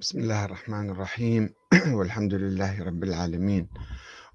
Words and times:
بسم 0.00 0.18
الله 0.18 0.44
الرحمن 0.44 0.90
الرحيم. 0.90 1.54
والحمد 1.96 2.34
لله 2.34 2.84
رب 2.84 3.04
العالمين. 3.04 3.68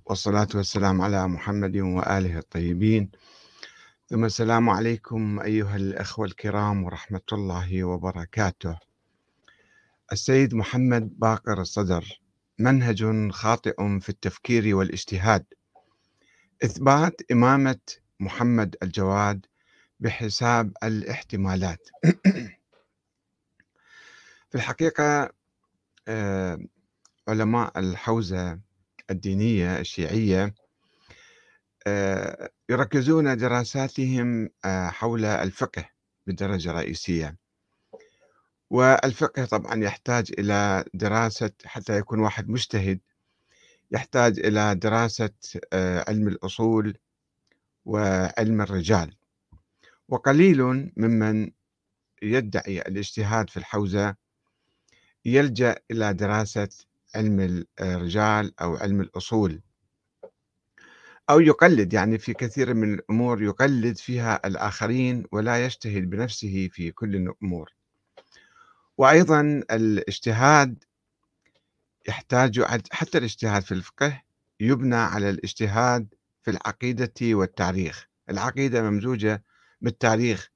والصلاة 0.06 0.48
والسلام 0.56 1.02
على 1.02 1.28
محمد 1.28 1.78
وآله 1.78 2.38
الطيبين. 2.38 3.12
ثم 4.10 4.26
السلام 4.26 4.70
عليكم 4.70 5.40
أيها 5.40 5.76
الأخوة 5.76 6.26
الكرام 6.26 6.84
ورحمة 6.84 7.22
الله 7.34 7.84
وبركاته. 7.84 8.80
السيد 10.12 10.56
محمد 10.56 11.20
باقر 11.20 11.62
الصدر 11.62 12.22
منهج 12.60 13.32
خاطئ 13.32 14.00
في 14.00 14.10
التفكير 14.10 14.76
والاجتهاد. 14.76 15.46
إثبات 16.64 17.22
إمامة 17.32 17.80
محمد 18.20 18.76
الجواد 18.84 19.46
بحساب 20.00 20.72
الاحتمالات. 20.84 21.90
في 24.50 24.56
الحقيقة 24.56 25.30
آه، 26.08 26.60
علماء 27.28 27.80
الحوزة 27.80 28.60
الدينية 29.10 29.80
الشيعية 29.80 30.56
آه، 31.88 32.50
يركزون 32.70 33.38
دراساتهم 33.38 34.50
آه، 34.66 34.88
حول 34.88 35.26
الفقه 35.26 35.90
بدرجة 36.28 36.72
رئيسية. 36.72 37.38
والفقه 38.70 39.46
طبعا 39.46 39.84
يحتاج 39.84 40.34
إلى 40.40 40.86
دراسة 40.94 41.52
حتى 41.66 41.98
يكون 41.98 42.20
واحد 42.20 42.50
مجتهد 42.50 43.00
يحتاج 43.92 44.40
إلى 44.40 44.76
دراسة 44.76 45.34
علم 46.08 46.28
الأصول 46.28 46.98
وعلم 47.86 48.62
الرجال. 48.62 49.18
وقليل 50.10 50.92
ممن 50.98 51.52
يدعي 52.22 52.82
الاجتهاد 52.82 53.50
في 53.50 53.58
الحوزة 53.58 54.16
يلجأ 55.26 55.76
إلى 55.92 56.14
دراسة 56.14 56.70
علم 57.16 57.66
الرجال 57.82 58.60
أو 58.62 58.76
علم 58.76 59.02
الأصول. 59.02 59.62
أو 61.30 61.40
يقلد 61.40 61.94
يعني 61.94 62.18
في 62.18 62.34
كثير 62.34 62.74
من 62.74 62.94
الأمور 62.94 63.44
يقلد 63.44 63.98
فيها 63.98 64.48
الآخرين 64.48 65.26
ولا 65.32 65.66
يجتهد 65.66 66.10
بنفسه 66.10 66.70
في 66.72 66.92
كل 66.92 67.16
الأمور. 67.16 67.72
وأيضا 68.98 69.42
الاجتهاد 69.72 70.84
يحتاج 72.08 72.62
حتى 72.92 73.18
الاجتهاد 73.18 73.64
في 73.64 73.72
الفقه 73.72 74.22
يبنى 74.60 74.96
على 74.96 75.30
الاجتهاد 75.30 76.14
في 76.44 76.52
العقيدة 76.52 77.14
والتاريخ. 77.22 78.08
العقيدة 78.30 78.82
ممزوجة 78.82 79.44
بالتاريخ. 79.82 80.50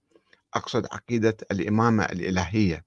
أقصد 0.53 0.85
عقيدة 0.91 1.37
الإمامة 1.51 2.03
الإلهية. 2.05 2.85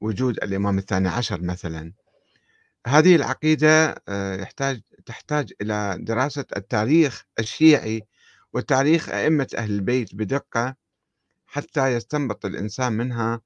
ووجود 0.00 0.36
الإمام 0.36 0.78
الثاني 0.78 1.08
عشر 1.08 1.42
مثلا. 1.42 1.92
هذه 2.86 3.16
العقيدة 3.16 4.02
آه، 4.08 4.36
يحتاج 4.36 4.80
تحتاج 5.06 5.52
إلى 5.60 5.96
دراسة 6.00 6.44
التاريخ 6.56 7.24
الشيعي 7.38 8.02
وتاريخ 8.52 9.08
أئمة 9.08 9.46
أهل 9.58 9.70
البيت 9.70 10.14
بدقة 10.14 10.76
حتى 11.46 11.88
يستنبط 11.94 12.46
الإنسان 12.46 12.92
منها 12.92 13.40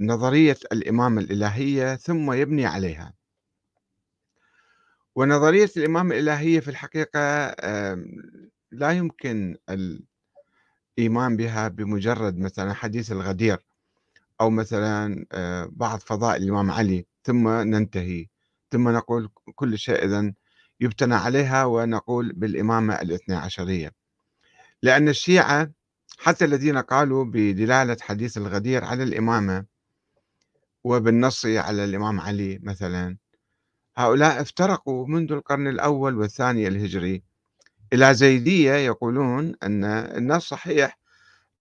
نظرية 0.00 0.56
الإمامة 0.72 1.20
الإلهية 1.20 1.96
ثم 1.96 2.32
يبني 2.32 2.66
عليها. 2.66 3.14
ونظرية 5.16 5.70
الإمامة 5.76 6.14
الإلهية 6.14 6.60
في 6.60 6.68
الحقيقة 6.68 7.46
لا 8.72 8.90
يمكن 8.90 9.56
الإيمان 10.98 11.36
بها 11.36 11.68
بمجرد 11.68 12.38
مثلا 12.38 12.72
حديث 12.74 13.12
الغدير. 13.12 13.65
أو 14.40 14.50
مثلا 14.50 15.26
آه، 15.32 15.68
بعض 15.72 15.98
فضائل 15.98 16.42
الإمام 16.42 16.70
علي 16.70 17.06
ثم 17.24 17.48
ننتهي. 17.48 18.26
ثم 18.72 18.88
نقول 18.88 19.28
كل 19.54 19.78
شيء 19.78 20.04
إذا 20.04 20.32
يبتنى 20.80 21.14
عليها 21.14 21.64
ونقول 21.64 22.32
بالإمامة 22.32 22.94
الاثنى 22.94 23.36
عشرية. 23.36 23.92
لأن 24.82 25.08
الشيعة 25.08 25.70
حتى 26.18 26.44
الذين 26.44 26.78
قالوا 26.78 27.24
بدلالة 27.24 27.96
حديث 28.00 28.36
الغدير 28.36 28.84
على 28.84 29.02
الإمامة 29.02 29.64
وبالنص 30.84 31.46
على 31.46 31.84
الإمام 31.84 32.20
علي 32.20 32.58
مثلا 32.62 33.16
هؤلاء 33.96 34.40
افترقوا 34.40 35.06
منذ 35.06 35.32
القرن 35.32 35.66
الأول 35.68 36.16
والثاني 36.18 36.68
الهجري. 36.68 37.22
إلى 37.92 38.14
زيدية 38.14 38.72
يقولون 38.72 39.54
أن 39.62 39.84
النص 39.84 40.48
صحيح 40.48 40.98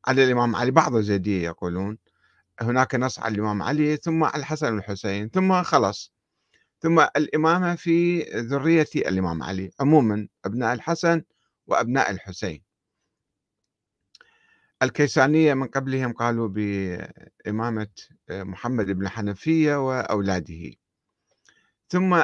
على 0.08 0.24
الإمام 0.24 0.56
علي 0.56 0.72
بعض 0.72 0.96
الزيدية 0.96 1.44
يقولون. 1.46 1.98
هناك 2.62 2.96
نص 2.96 3.20
على 3.20 3.36
الإمام 3.36 3.64
علي 3.64 3.98
ثم 3.98 4.24
على 4.24 4.40
الحسن 4.40 4.74
والحسين 4.74 5.30
ثم 5.30 5.64
خلص 5.64 6.14
ثم 6.80 7.00
الإمامة 7.00 7.76
في 7.76 8.22
ذرية 8.22 8.88
الإمام 8.96 9.44
علي 9.44 9.72
عموما 9.80 10.28
أبناء 10.46 10.74
الحسن 10.74 11.24
وأبناء 11.68 12.12
الحسين. 12.12 12.64
الكيسانية 14.84 15.54
من 15.54 15.68
قبلهم 15.68 16.14
قالوا 16.14 16.48
بإمامة 16.48 17.88
محمد 18.30 18.86
بن 18.86 19.10
حنفية 19.10 19.88
وأولاده. 19.88 20.72
ثم 21.90 22.24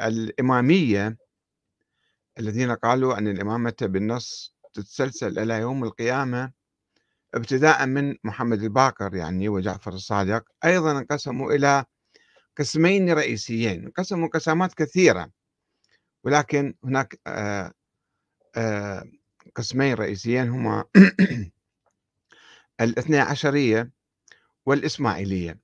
الإمامية 0.00 1.16
الذين 2.38 2.72
قالوا 2.72 3.18
أن 3.18 3.28
الإمامة 3.28 3.76
بالنص 3.82 4.56
تتسلسل 4.74 5.38
إلى 5.38 5.54
يوم 5.54 5.84
القيامة 5.84 6.52
ابتداء 7.36 7.86
من 7.86 8.16
محمد 8.24 8.62
الباقر 8.62 9.14
يعني 9.14 9.48
وجعفر 9.48 9.92
الصادق 9.92 10.44
أيضا 10.64 10.98
انقسموا 10.98 11.52
إلى 11.52 11.84
قسمين 12.58 13.12
رئيسيين 13.12 13.84
انقسموا 13.84 14.24
انقسامات 14.24 14.74
كثيرة 14.74 15.30
ولكن 16.24 16.74
هناك 16.84 17.20
آه، 17.26 17.72
آه، 18.56 19.04
قسمين 19.56 19.94
رئيسيين 19.94 20.48
هما 20.48 20.84
الاثنى 22.80 23.18
عشرية 23.18 23.90
والإسماعيلية. 24.66 25.58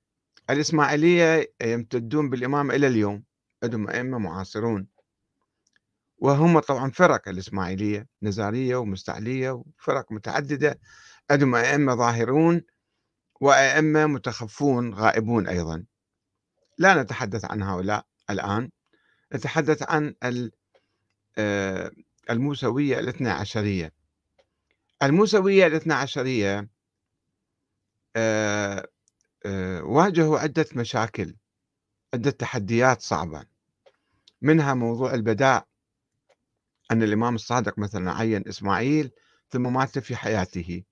الإسماعيلية 0.49 1.53
يمتدون 1.63 2.29
بالإمامة 2.29 2.75
إلى 2.75 2.87
اليوم 2.87 3.23
عندهم 3.63 3.89
أئمة 3.89 4.17
معاصرون 4.17 4.87
وهم 6.17 6.59
طبعا 6.59 6.91
فرق 6.91 7.29
الإسماعيلية 7.29 8.07
نزارية 8.23 8.75
ومستعلية 8.75 9.51
وفرق 9.51 10.11
متعددة. 10.11 10.79
عندهم 11.31 11.55
أئمة 11.55 11.95
ظاهرون 11.95 12.61
وأئمة 13.41 14.05
متخفون 14.05 14.93
غائبون 14.93 15.47
أيضا. 15.47 15.85
لا 16.77 17.01
نتحدث 17.03 17.45
عن 17.45 17.63
هؤلاء 17.63 18.05
الآن 18.29 18.69
نتحدث 19.35 19.83
عن 19.83 20.15
آه، 21.37 21.91
الموسوية 22.29 22.99
الاثنى 22.99 23.29
عشرية. 23.29 23.93
الموسوية 25.03 25.67
الاثنى 25.67 25.93
عشرية 25.93 26.69
آه، 28.15 28.87
آه، 29.45 29.83
واجهوا 29.83 30.39
عدة 30.39 30.65
مشاكل 30.75 31.35
عدة 32.13 32.31
تحديات 32.31 33.01
صعبة. 33.01 33.45
منها 34.41 34.73
موضوع 34.73 35.13
البداء 35.13 35.67
أن 36.91 37.03
الإمام 37.03 37.35
الصادق 37.35 37.79
مثلا 37.79 38.13
عين 38.13 38.47
إسماعيل 38.47 39.11
ثم 39.49 39.73
مات 39.73 39.99
في 39.99 40.15
حياته. 40.15 40.83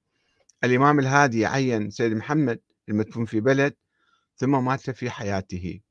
الإمام 0.63 0.99
الهادي 0.99 1.45
عين 1.45 1.89
سيد 1.89 2.13
محمد 2.13 2.59
المدفون 2.89 3.25
في 3.25 3.39
بلد 3.39 3.75
ثم 4.35 4.66
مات 4.66 4.89
في 4.89 5.09
حياته. 5.09 5.81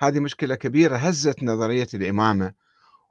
هذه 0.00 0.20
مشكلة 0.20 0.54
كبيرة 0.54 0.96
هزت 0.96 1.42
نظرية 1.42 1.88
الإمامة 1.94 2.54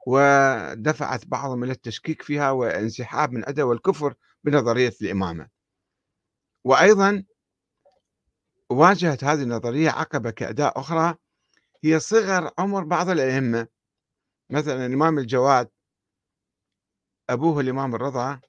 ودفعت 0.06 1.26
بعضهم 1.26 1.64
إلى 1.64 1.72
التشكيك 1.72 2.22
فيها 2.22 2.50
وانسحاب 2.50 3.32
من 3.32 3.48
أدى 3.48 3.62
والكفر 3.62 4.14
بنظرية 4.44 4.94
الإمامة. 5.02 5.48
وأيضا 6.64 7.24
واجهت 8.70 9.24
هذه 9.24 9.42
النظرية 9.42 9.90
عقبة 9.90 10.30
كأداة 10.30 10.72
أخرى 10.76 11.14
هي 11.84 12.00
صغر 12.00 12.50
عمر 12.58 12.84
بعض 12.84 13.08
الأئمة. 13.08 13.66
مثلا 14.50 14.86
الإمام 14.86 15.18
الجواد 15.18 15.68
أبوه 17.30 17.60
الإمام 17.60 17.94
الرضا 17.94 18.40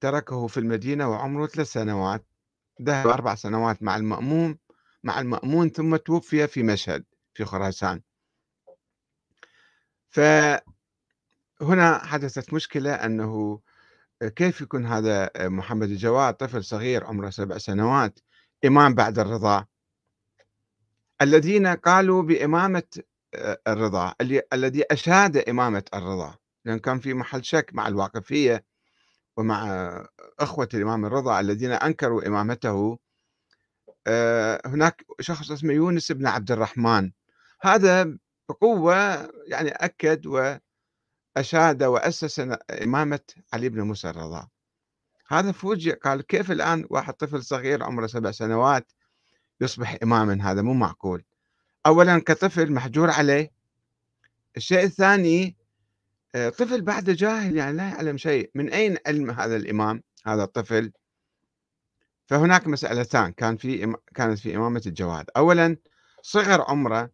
تركه 0.00 0.46
في 0.46 0.60
المدينة 0.60 1.10
وعمره 1.10 1.46
ثلاث 1.46 1.72
سنوات 1.72 2.26
ذهب 2.82 3.06
أربع 3.06 3.34
سنوات 3.34 3.82
مع 3.82 3.96
المأموم 3.96 4.58
مع 5.02 5.20
المأمون 5.20 5.70
ثم 5.70 5.96
توفي 5.96 6.46
في 6.46 6.62
مشهد 6.62 7.04
في 7.34 7.44
خراسان. 7.44 8.00
فهنا 10.08 11.98
حدثت 12.04 12.54
مشكلة 12.54 12.94
أنه 12.94 13.60
كيف 14.36 14.60
يكون 14.60 14.86
هذا 14.86 15.30
محمد 15.38 15.90
الجواد 15.90 16.34
طفل 16.34 16.64
صغير 16.64 17.04
عمره 17.04 17.30
سبع 17.30 17.58
سنوات 17.58 18.18
إمام 18.64 18.94
بعد 18.94 19.18
الرضا؟ 19.18 19.66
الذين 21.22 21.66
قالوا 21.66 22.22
بإمامة 22.22 22.82
الرضا 23.68 24.14
الذي 24.52 24.84
أشاد 24.90 25.36
إمامة 25.36 25.84
الرضا 25.94 26.36
لأن 26.64 26.78
كان 26.78 26.98
في 26.98 27.14
محل 27.14 27.44
شك 27.44 27.70
مع 27.72 27.88
الواقفية. 27.88 28.64
ومع 29.38 29.64
أخوة 30.40 30.68
الإمام 30.74 31.04
الرضا 31.06 31.40
الذين 31.40 31.72
أنكروا 31.72 32.26
إمامته 32.26 32.98
آآ 34.06 34.62
هناك 34.66 35.04
شخص 35.20 35.50
اسمه 35.50 35.72
يونس 35.74 36.12
بن 36.12 36.26
عبد 36.26 36.50
الرحمن، 36.52 37.10
هذا 37.62 38.18
بقوة 38.48 38.94
يعني 39.46 39.70
أكد 39.70 40.26
وأشاد 40.26 41.82
وأسس 41.82 42.40
إمامة 42.70 43.20
علي 43.52 43.68
بن 43.68 43.80
موسى 43.80 44.10
الرضا، 44.10 44.48
هذا 45.28 45.52
فوجئ 45.52 45.98
قال 45.98 46.22
كيف 46.26 46.50
الآن 46.50 46.86
واحد 46.90 47.14
طفل 47.14 47.44
صغير 47.44 47.84
عمره 47.84 48.06
7 48.06 48.30
سنوات 48.32 48.92
يصبح 49.60 49.96
إمامًا؟ 50.02 50.38
هذا 50.52 50.62
مو 50.62 50.74
معقول، 50.74 51.24
أولًا 51.86 52.18
كطفل 52.18 52.72
محجور 52.72 53.10
عليه، 53.10 53.52
الشيء 54.56 54.84
الثاني 54.84 55.57
طفل 56.34 56.82
بعده 56.82 57.12
جاهل 57.12 57.56
يعني 57.56 57.76
لا 57.76 57.88
يعلم 57.88 58.16
شيء، 58.16 58.50
من 58.54 58.70
أين 58.70 58.96
علم 59.06 59.30
هذا 59.30 59.56
الإمام 59.56 60.02
هذا 60.26 60.42
الطفل؟ 60.44 60.92
فهناك 62.26 62.66
مسألتان. 62.66 63.32
كان 63.32 63.56
في 63.56 63.94
كانت 64.14 64.38
في 64.38 64.56
إمامة 64.56 64.82
الجواد، 64.86 65.26
أولًا 65.36 65.76
صغر 66.22 66.62
عمره 66.68 67.10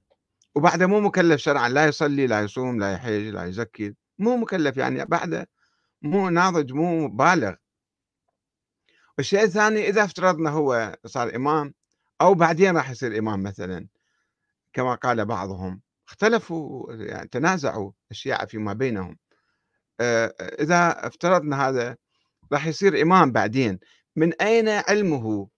وبعده 0.56 0.86
مو 0.86 1.00
مكلف 1.00 1.40
شرعًا. 1.40 1.68
لا 1.68 1.86
يصلي 1.86 2.26
لا 2.26 2.42
يصوم 2.42 2.80
لا 2.80 2.92
يحج 2.92 3.12
لا 3.28 3.44
يزكي، 3.46 3.94
مو 4.18 4.36
مكلف 4.36 4.76
يعني 4.76 5.04
بعده 5.04 5.48
مو 6.02 6.28
ناضج 6.30 6.72
مو 6.72 7.08
بالغ. 7.08 7.54
والشيء 9.18 9.42
الثاني 9.42 9.88
إذا 9.88 10.04
افترضنا 10.04 10.50
هو 10.50 10.96
صار 11.06 11.36
إمام 11.36 11.74
أو 12.20 12.34
بعدين 12.34 12.76
راح 12.76 12.90
يصير 12.90 13.18
إمام 13.18 13.42
مثلًا 13.42 13.88
كما 14.74 14.96
قال 14.96 15.26
بعضهم، 15.26 15.82
اختلفوا 16.14 16.92
يعني 16.92 17.28
تنازعوا 17.28 17.92
الشيعة 18.10 18.46
فيما 18.46 18.72
بينهم، 18.72 19.18
آآ 20.00 20.34
إذا 20.40 21.06
افترضنا 21.06 21.68
هذا 21.68 21.96
راح 22.52 22.66
يصير 22.66 23.02
إمام 23.02 23.32
بعدين، 23.32 23.78
من 24.16 24.32
أين 24.42 24.68
علمه؟ 24.68 25.48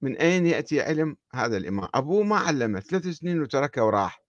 من 0.00 0.16
أين 0.16 0.46
يأتي 0.46 0.82
علم 0.82 1.16
هذا 1.34 1.56
الإمام؟ 1.56 1.88
أبوه 1.94 2.22
ما 2.22 2.36
علمه 2.36 2.80
3 2.80 3.12
سنين 3.12 3.42
وتركه 3.42 3.84
وراح. 3.84 4.24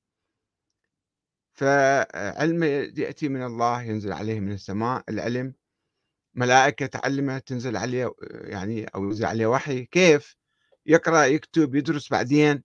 فعلمه 1.54 2.66
يأتي 2.98 3.30
من 3.30 3.44
الله 3.44 3.82
ينزل 3.82 4.14
عليه 4.14 4.40
من 4.40 4.52
السماء 4.52 5.04
العلم، 5.10 5.54
ملائكة 6.34 6.86
تعلمه 6.86 7.40
تنزل 7.40 7.78
عليه 7.78 8.14
يعني 8.32 8.86
أو 8.86 9.04
ينزل 9.04 9.26
عليه 9.26 9.48
وحي، 9.48 9.86
كيف؟ 9.86 10.36
يقرأ 10.86 11.24
يكتب 11.24 11.76
يدرس 11.76 12.10
بعدين، 12.10 12.64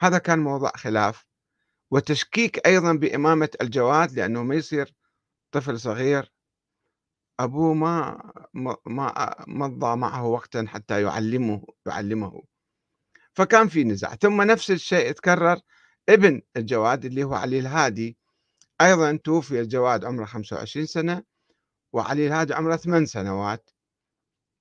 هذا 0.00 0.18
كان 0.18 0.38
موضوع 0.38 0.72
خلاف، 0.76 1.24
وتشكيك 1.94 2.66
أيضًا 2.66 2.92
بإمامة 2.92 3.48
الجواد 3.62 4.12
لأنه 4.12 4.42
ما 4.42 4.54
يصير 4.54 4.94
طفل 5.52 5.80
صغير. 5.80 6.32
أبوه 7.40 7.74
ما 7.74 8.18
ما 8.86 9.34
مضى 9.48 9.96
معه 9.96 10.26
وقتًا 10.26 10.64
حتى 10.68 11.02
يعلمه 11.02 11.62
يعلمه، 11.86 12.42
فكان 13.34 13.68
في 13.68 13.84
نزاع، 13.84 14.16
ثم 14.16 14.42
نفس 14.42 14.72
الشيء 14.72 15.12
تكرر 15.12 15.60
ابن 16.08 16.42
الجواد 16.56 17.04
اللي 17.04 17.24
هو 17.24 17.34
علي 17.34 17.58
الهادي، 17.58 18.18
أيضًا 18.82 19.16
توفي 19.24 19.60
الجواد 19.60 20.04
عمره 20.04 20.24
25 20.24 20.86
سنة، 20.86 21.22
وعلي 21.94 22.26
الهادي 22.28 22.54
عمره 22.54 22.76
8 22.76 23.06
سنوات، 23.06 23.70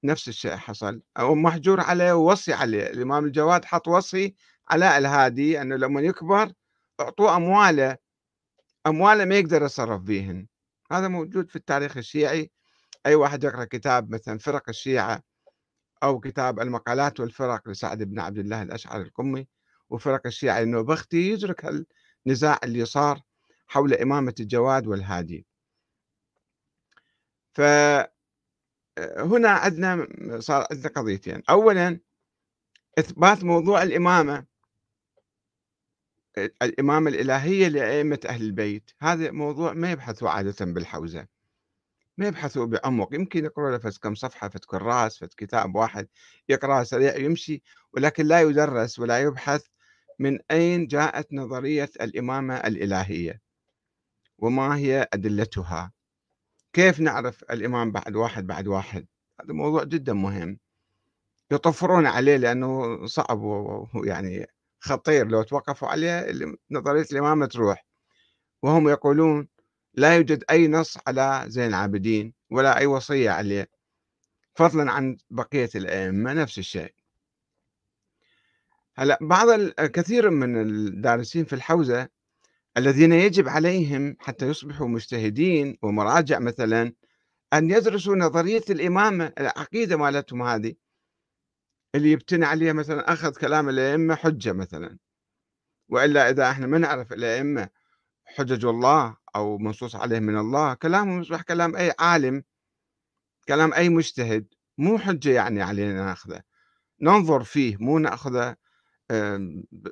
نفس 0.06 0.28
الشيء 0.30 0.56
حصل، 0.58 1.02
أو 1.20 1.36
محجور 1.36 1.82
عليه 1.82 2.14
ووصي 2.14 2.54
عليه، 2.54 2.84
الإمام 2.88 3.26
الجواد 3.26 3.66
حط 3.66 3.88
وصي 3.88 4.36
على 4.70 4.98
الهادي 4.98 5.62
أنه 5.62 5.76
لمن 5.78 6.06
يكبر 6.06 6.54
أعطوه 7.04 7.36
أمواله، 7.38 7.98
أمواله 8.88 9.26
ما 9.26 9.36
يقدر 9.36 9.64
يتصرف 9.64 10.02
بيهن، 10.02 10.48
هذا 10.92 11.08
موجود 11.08 11.50
في 11.50 11.56
التاريخ 11.56 11.98
الشيعي، 11.98 12.52
أي 13.06 13.16
واحد 13.16 13.44
يقرأ 13.44 13.66
كتاب 13.66 14.12
مثلًا 14.12 14.40
فرق 14.40 14.70
الشيعة 14.70 15.24
أو 16.04 16.20
كتاب 16.20 16.60
المقالات 16.60 17.20
والفرق 17.20 17.70
لسعد 17.70 18.04
بن 18.04 18.20
عبد 18.20 18.38
الله 18.38 18.62
الأشعري 18.62 19.04
القمي 19.04 19.48
وفرق 19.90 20.22
الشيعة 20.28 20.62
النوبختي 20.62 21.32
يدرك 21.32 21.86
النزاع 22.28 22.60
اللي 22.64 22.86
صار 22.86 23.22
حول 23.68 23.94
إمامة 23.94 24.36
الجواد 24.40 24.88
والهادي. 24.88 25.46
فهنا 27.54 28.10
عندنا 29.50 30.08
صار 30.40 30.68
عندنا 30.72 30.90
قضيتين، 30.96 31.44
أولًا 31.50 32.00
إثبات 33.00 33.44
موضوع 33.44 33.84
الإمامة. 33.84 34.46
الإمامة 36.38 37.10
الإلهية 37.10 37.68
لأئمة 37.68 38.20
أهل 38.26 38.42
البيت، 38.42 38.92
هذا 39.02 39.32
موضوع 39.32 39.74
ما 39.74 39.92
يبحثوا 39.92 40.30
عادةً 40.30 40.66
بالحوزة. 40.66 41.28
ما 42.18 42.28
يبحثوا 42.28 42.66
بعمق. 42.66 43.14
يمكن 43.14 43.46
يقرأ 43.46 43.72
له 43.78 43.92
كم 44.02 44.16
صفحة 44.16 44.50
فد 44.50 44.66
كراس 44.66 45.18
فد 45.18 45.30
كتاب 45.38 45.76
واحد 45.76 46.08
يقرأ 46.50 46.84
سريع 46.84 47.18
يمشي 47.18 47.64
ولكن 47.94 48.26
لا 48.26 48.42
يدرس 48.42 49.00
ولا 49.00 49.20
يبحث 49.20 49.64
من 50.20 50.40
أين 50.52 50.88
جاءت 50.88 51.34
نظرية 51.34 51.90
الإمامة 52.02 52.58
الإلهية 52.58 53.42
وما 54.38 54.78
هي 54.78 55.08
أدلتها. 55.14 55.92
كيف 56.74 57.00
نعرف 57.00 57.44
الإمام 57.44 57.92
بعد 57.92 58.16
واحد 58.16 58.48
بعد 58.48 58.68
واحد؟ 58.68 59.08
هذا 59.42 59.54
موضوع 59.54 59.84
جدا 59.84 60.14
مهم. 60.14 60.60
يطفرون 61.52 62.06
عليه 62.06 62.38
لأنه 62.38 63.06
صعب 63.06 63.42
ويعني 63.42 64.48
خطير 64.84 65.28
لو 65.28 65.44
توقفوا 65.44 65.88
عليه 65.88 66.28
نظرية 66.72 67.06
الإمامة 67.12 67.46
تروح. 67.46 67.86
وهم 68.64 68.90
يقولون 68.90 69.48
لا 69.94 70.16
يوجد 70.16 70.44
أي 70.50 70.68
نص 70.68 70.98
على 71.08 71.44
زين 71.48 71.68
العابدين 71.68 72.34
ولا 72.52 72.78
أي 72.78 72.86
وصية 72.86 73.30
عليه 73.30 73.70
فضلا 74.56 74.92
عن 74.92 75.18
بقية 75.30 75.70
الأئمة 75.76 76.34
نفس 76.34 76.58
الشيء. 76.58 76.94
هلأ 78.96 79.18
بعض 79.22 79.50
الكثير 79.50 80.30
من 80.30 80.62
الدارسين 80.62 81.46
في 81.46 81.54
الحوزة 81.54 82.10
الذين 82.78 83.14
يجب 83.14 83.50
عليهم 83.50 84.18
حتى 84.20 84.48
يصبحوا 84.48 84.88
مجتهدين 84.88 85.78
ومراجع 85.82 86.40
مثلا 86.40 86.94
أن 87.54 87.72
يدرسوا 87.72 88.16
نظرية 88.16 88.64
الإمامة 88.70 89.34
العقيدة 89.40 89.98
مالتهم 89.98 90.42
هذه. 90.42 90.74
اللي 91.96 92.12
يبتني 92.12 92.46
عليها 92.46 92.74
مثلا 92.74 93.14
أخذ 93.14 93.36
كلام 93.36 93.70
الأئمة 93.70 94.16
حجة 94.16 94.54
مثلا. 94.54 94.98
وإلا 95.90 96.30
إذا 96.30 96.52
إحنا 96.52 96.68
ما 96.68 96.78
نعرف 96.78 97.14
الأئمة 97.14 97.70
حجج 98.26 98.66
الله 98.66 99.18
أو 99.36 99.58
منصوص 99.58 99.96
عليه 99.96 100.20
من 100.20 100.38
الله 100.38 100.74
كلامه 100.74 101.22
يصبح 101.22 101.42
كلام 101.42 101.76
أي 101.76 101.94
عالم 102.00 102.44
كلام 103.48 103.74
أي 103.74 103.90
مجتهد 103.90 104.48
مو 104.78 104.98
حجة 104.98 105.30
يعني 105.30 105.62
علينا 105.62 106.06
نأخذه. 106.06 106.44
ننظر 107.02 107.44
فيه 107.44 107.78
مو 107.78 108.00
نأخذه 108.00 108.56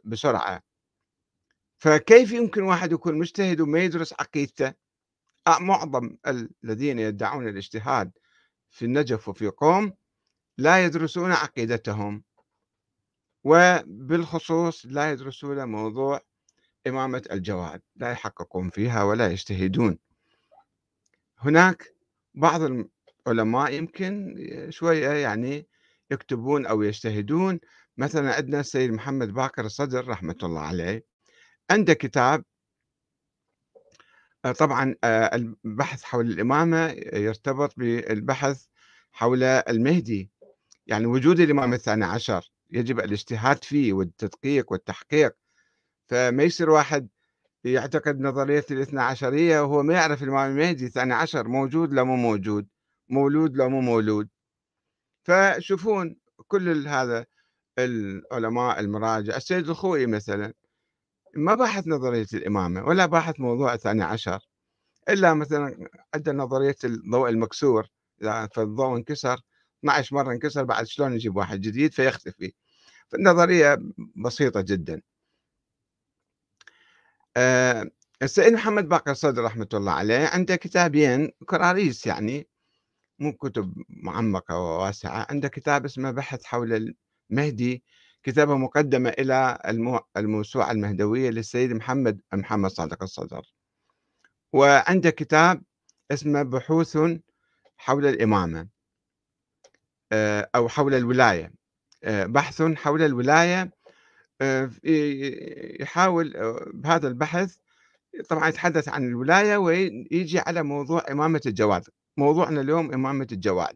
بسرعة. 0.04 0.62
فكيف 1.78 2.32
يمكن 2.32 2.64
واحد 2.64 2.92
يكون 2.92 3.20
مجتهد 3.20 3.62
وما 3.62 3.80
يدرس 3.80 4.14
عقيدته؟ 4.14 4.74
معظم 5.60 6.18
الذين 6.64 7.00
يدعون 7.00 7.48
الاجتهاد 7.48 8.12
في 8.70 8.86
النجف 8.86 9.30
وفي 9.30 9.48
قوم 9.48 9.94
لا 10.62 10.86
يدرسون 10.86 11.32
عقيدتهم. 11.32 12.24
وبالخصوص 13.44 14.86
لا 14.86 15.12
يدرسون 15.12 15.64
موضوع 15.68 16.22
إمامة 16.88 17.24
الجواد 17.32 17.82
لا 17.96 18.12
يحققون 18.12 18.70
فيها 18.70 19.04
ولا 19.04 19.32
يجتهدون. 19.32 19.98
هناك 21.38 21.96
بعض 22.34 22.62
العلماء 23.28 23.74
يمكن 23.74 24.36
شوية 24.70 25.10
يعني 25.10 25.68
يكتبون 26.12 26.66
أو 26.66 26.82
يجتهدون. 26.82 27.60
مثلا 27.98 28.36
عندنا 28.36 28.60
السيد 28.60 28.92
محمد 28.92 29.34
باكر 29.34 29.66
الصدر 29.66 30.08
رحمة 30.08 30.38
الله 30.44 30.62
عليه. 30.62 31.06
عنده 31.72 31.94
كتاب 31.94 32.44
آه، 34.46 34.52
طبعا 34.52 34.96
آه، 35.04 35.36
البحث 35.36 36.04
حول 36.04 36.30
الإمامة 36.32 36.88
يرتبط 37.14 37.74
بالبحث 37.78 38.66
حول 39.12 39.44
المهدي. 39.44 40.31
يعني 40.92 41.06
وجود 41.06 41.40
الإمام 41.40 41.74
الثاني 41.74 42.06
عشر 42.06 42.52
يجب 42.72 43.00
الاجتهاد 43.00 43.64
فيه 43.64 43.94
والتدقيق 43.94 44.72
والتحقيق 44.72 45.36
فما 46.08 46.44
يصير 46.44 46.70
واحد 46.70 47.10
يعتقد 47.64 48.20
نظرية 48.20 48.66
الاثنى 48.72 49.02
عشرية 49.02 49.62
وهو 49.62 49.84
ما 49.84 49.94
يعرف 49.94 50.24
الإمام 50.24 50.52
المهدي 50.52 50.86
الثاني 50.86 51.14
عشر 51.14 51.48
موجود 51.48 51.94
لا 51.94 52.04
مو 52.04 52.16
موجود 52.16 52.68
مولود 53.10 53.58
لا 53.58 53.68
مو 53.68 53.82
مولود. 53.82 54.30
فشوفون 55.24 56.16
كل 56.48 56.88
هذا 56.88 57.26
العلماء 57.80 58.80
المراجع 58.80 59.36
السيد 59.36 59.70
الخوئي 59.70 60.06
مثلا 60.06 60.54
ما 61.36 61.56
باحث 61.56 61.88
نظرية 61.88 62.28
الإمامة 62.34 62.84
ولا 62.86 63.06
باحث 63.06 63.40
موضوع 63.40 63.74
الثاني 63.74 64.04
عشر 64.04 64.40
إلا 65.10 65.34
مثلا 65.34 65.90
عندنا 66.14 66.44
نظرية 66.44 66.76
الضوء 66.84 67.30
المكسور 67.30 67.88
إذا 68.22 68.48
فالضوء 68.48 68.98
انكسر 68.98 69.42
12 69.84 70.16
مرة 70.16 70.32
انكسر 70.32 70.64
بعد 70.64 70.86
شلون 70.88 71.12
نجيب 71.12 71.36
واحد 71.36 71.62
جديد؟ 71.62 71.94
فيختفي. 71.94 72.54
فالنظرية 73.10 73.78
بسيطة 74.16 74.62
جدا. 74.62 75.02
آه، 77.38 77.86
السيد 78.22 78.54
محمد 78.54 78.90
باقر 78.90 79.14
صدر 79.14 79.44
رحمة 79.44 79.68
الله 79.74 79.92
عليه 79.92 80.28
عنده 80.28 80.56
كتابين 80.56 81.32
كراريس 81.46 82.08
يعني 82.08 82.48
مو 83.20 83.34
كتب 83.34 83.74
معمقة 83.90 84.58
وواسعة 84.60 85.28
عنده 85.30 85.48
كتاب 85.50 85.86
اسمه 85.86 86.12
بحث 86.12 86.44
حول 86.46 86.96
المهدي. 87.32 87.84
كتبها 88.24 88.56
مقدمة 88.56 89.10
إلى 89.10 89.60
الموسوعة 90.18 90.72
المهدوية 90.72 91.30
للسيد 91.30 91.72
محمد 91.74 92.22
محمد 92.34 92.70
صادق 92.72 93.04
الصدر. 93.04 93.54
وعنده 94.54 95.10
كتاب 95.10 95.64
اسمه 96.12 96.44
بحوث 96.44 96.98
حول 97.78 98.06
الإمامة. 98.06 98.60
آه، 98.62 98.70
أو 100.56 100.70
حول 100.70 100.94
الولاية. 100.94 101.52
آه، 102.04 102.26
بحث 102.26 102.62
حول 102.62 103.02
الولاية 103.02 103.72
آه، 104.42 104.72
يحاول 105.82 106.34
بهذا 106.74 107.08
البحث 107.08 107.56
طبعا 108.30 108.50
يتحدث 108.50 108.90
عن 108.90 109.08
الولاية 109.08 109.58
ويجي 109.58 110.40
على 110.40 110.64
موضوع 110.64 111.04
إمامة 111.12 111.42
الجواد. 111.46 111.84
موضوعنا 112.18 112.62
اليوم 112.62 112.94
إمامة 112.94 113.28
الجواد. 113.32 113.76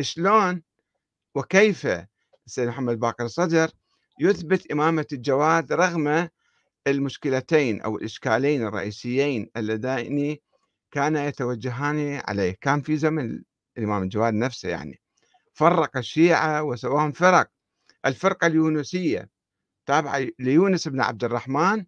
شلون 0.00 0.62
وكيف 1.34 1.88
السيد 2.46 2.68
محمد 2.68 3.00
باقر 3.00 3.24
الصدر 3.24 3.70
يثبت 4.20 4.70
إمامة 4.72 5.06
الجواد 5.12 5.72
رغم 5.72 6.28
المشكلتين 6.86 7.80
أو 7.80 7.96
الإشكالين 7.96 8.66
الرئيسيين 8.66 9.50
اللذين 9.56 10.36
كان 10.90 11.16
يتوجهان 11.16 12.22
عليه؟ 12.28 12.56
كان 12.60 12.80
في 12.82 12.96
زمن 12.96 13.42
الإمام 13.78 14.02
الجواد 14.02 14.34
نفسه 14.34 14.68
يعني. 14.68 15.00
فرق 15.56 15.96
الشيعة 15.96 16.62
وسواهم 16.62 17.12
فرق. 17.12 17.50
الفرقة 18.06 18.46
اليونسية 18.46 19.30
تابعة 19.86 20.26
ليونس 20.38 20.88
بن 20.88 21.00
عبد 21.00 21.24
الرحمن 21.24 21.84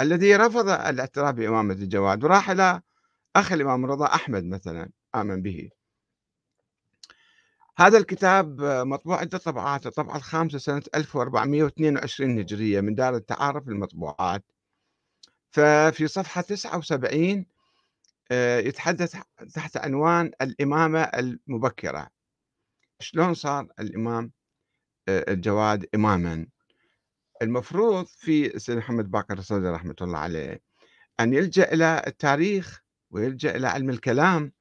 الذي 0.00 0.36
رفض 0.36 0.68
الاعتراف 0.68 1.34
بإمامة 1.34 1.74
الجواد 1.74 2.24
وراح 2.24 2.50
إلى 2.50 2.80
أخ 3.36 3.52
الإمام 3.52 3.84
الرضا 3.84 4.06
أحمد 4.06 4.44
مثلا 4.44 4.90
آمن 5.14 5.42
به. 5.42 5.70
هذا 7.78 7.98
الكتاب 7.98 8.60
مطبوع 8.62 9.20
عدة 9.20 9.38
طبعات 9.38 9.86
الطبعة 9.86 10.16
الخامسة 10.16 10.58
سنة 10.58 10.82
1422 10.94 12.38
هجرية 12.38 12.80
من 12.80 12.94
دار 12.94 13.16
التعارف 13.16 13.68
للمطبوعات. 13.68 14.44
ففي 15.50 16.06
صفحة 16.06 16.40
79 16.40 17.46
آه، 18.30 18.58
يتحدث 18.58 19.16
تحت 19.54 19.76
عنوان 19.76 20.30
الإمامة 20.42 21.00
المبكرة. 21.02 22.17
شلون 23.00 23.34
صار 23.34 23.68
الإمام 23.80 24.32
آه، 25.08 25.32
الجواد 25.32 25.86
إماما؟ 25.94 26.46
المفروض 27.42 28.06
في 28.06 28.54
السيد 28.56 28.76
محمد 28.76 29.10
باقر 29.10 29.38
الصدر 29.38 29.72
رحمة 29.72 29.94
الله 30.00 30.18
عليه 30.18 30.60
أن 31.20 31.32
يلجأ 31.32 31.72
إلى 31.72 32.02
التاريخ 32.06 32.82
ويلجأ 33.10 33.56
إلى 33.56 33.66
علم 33.66 33.90
الكلام 33.90 34.52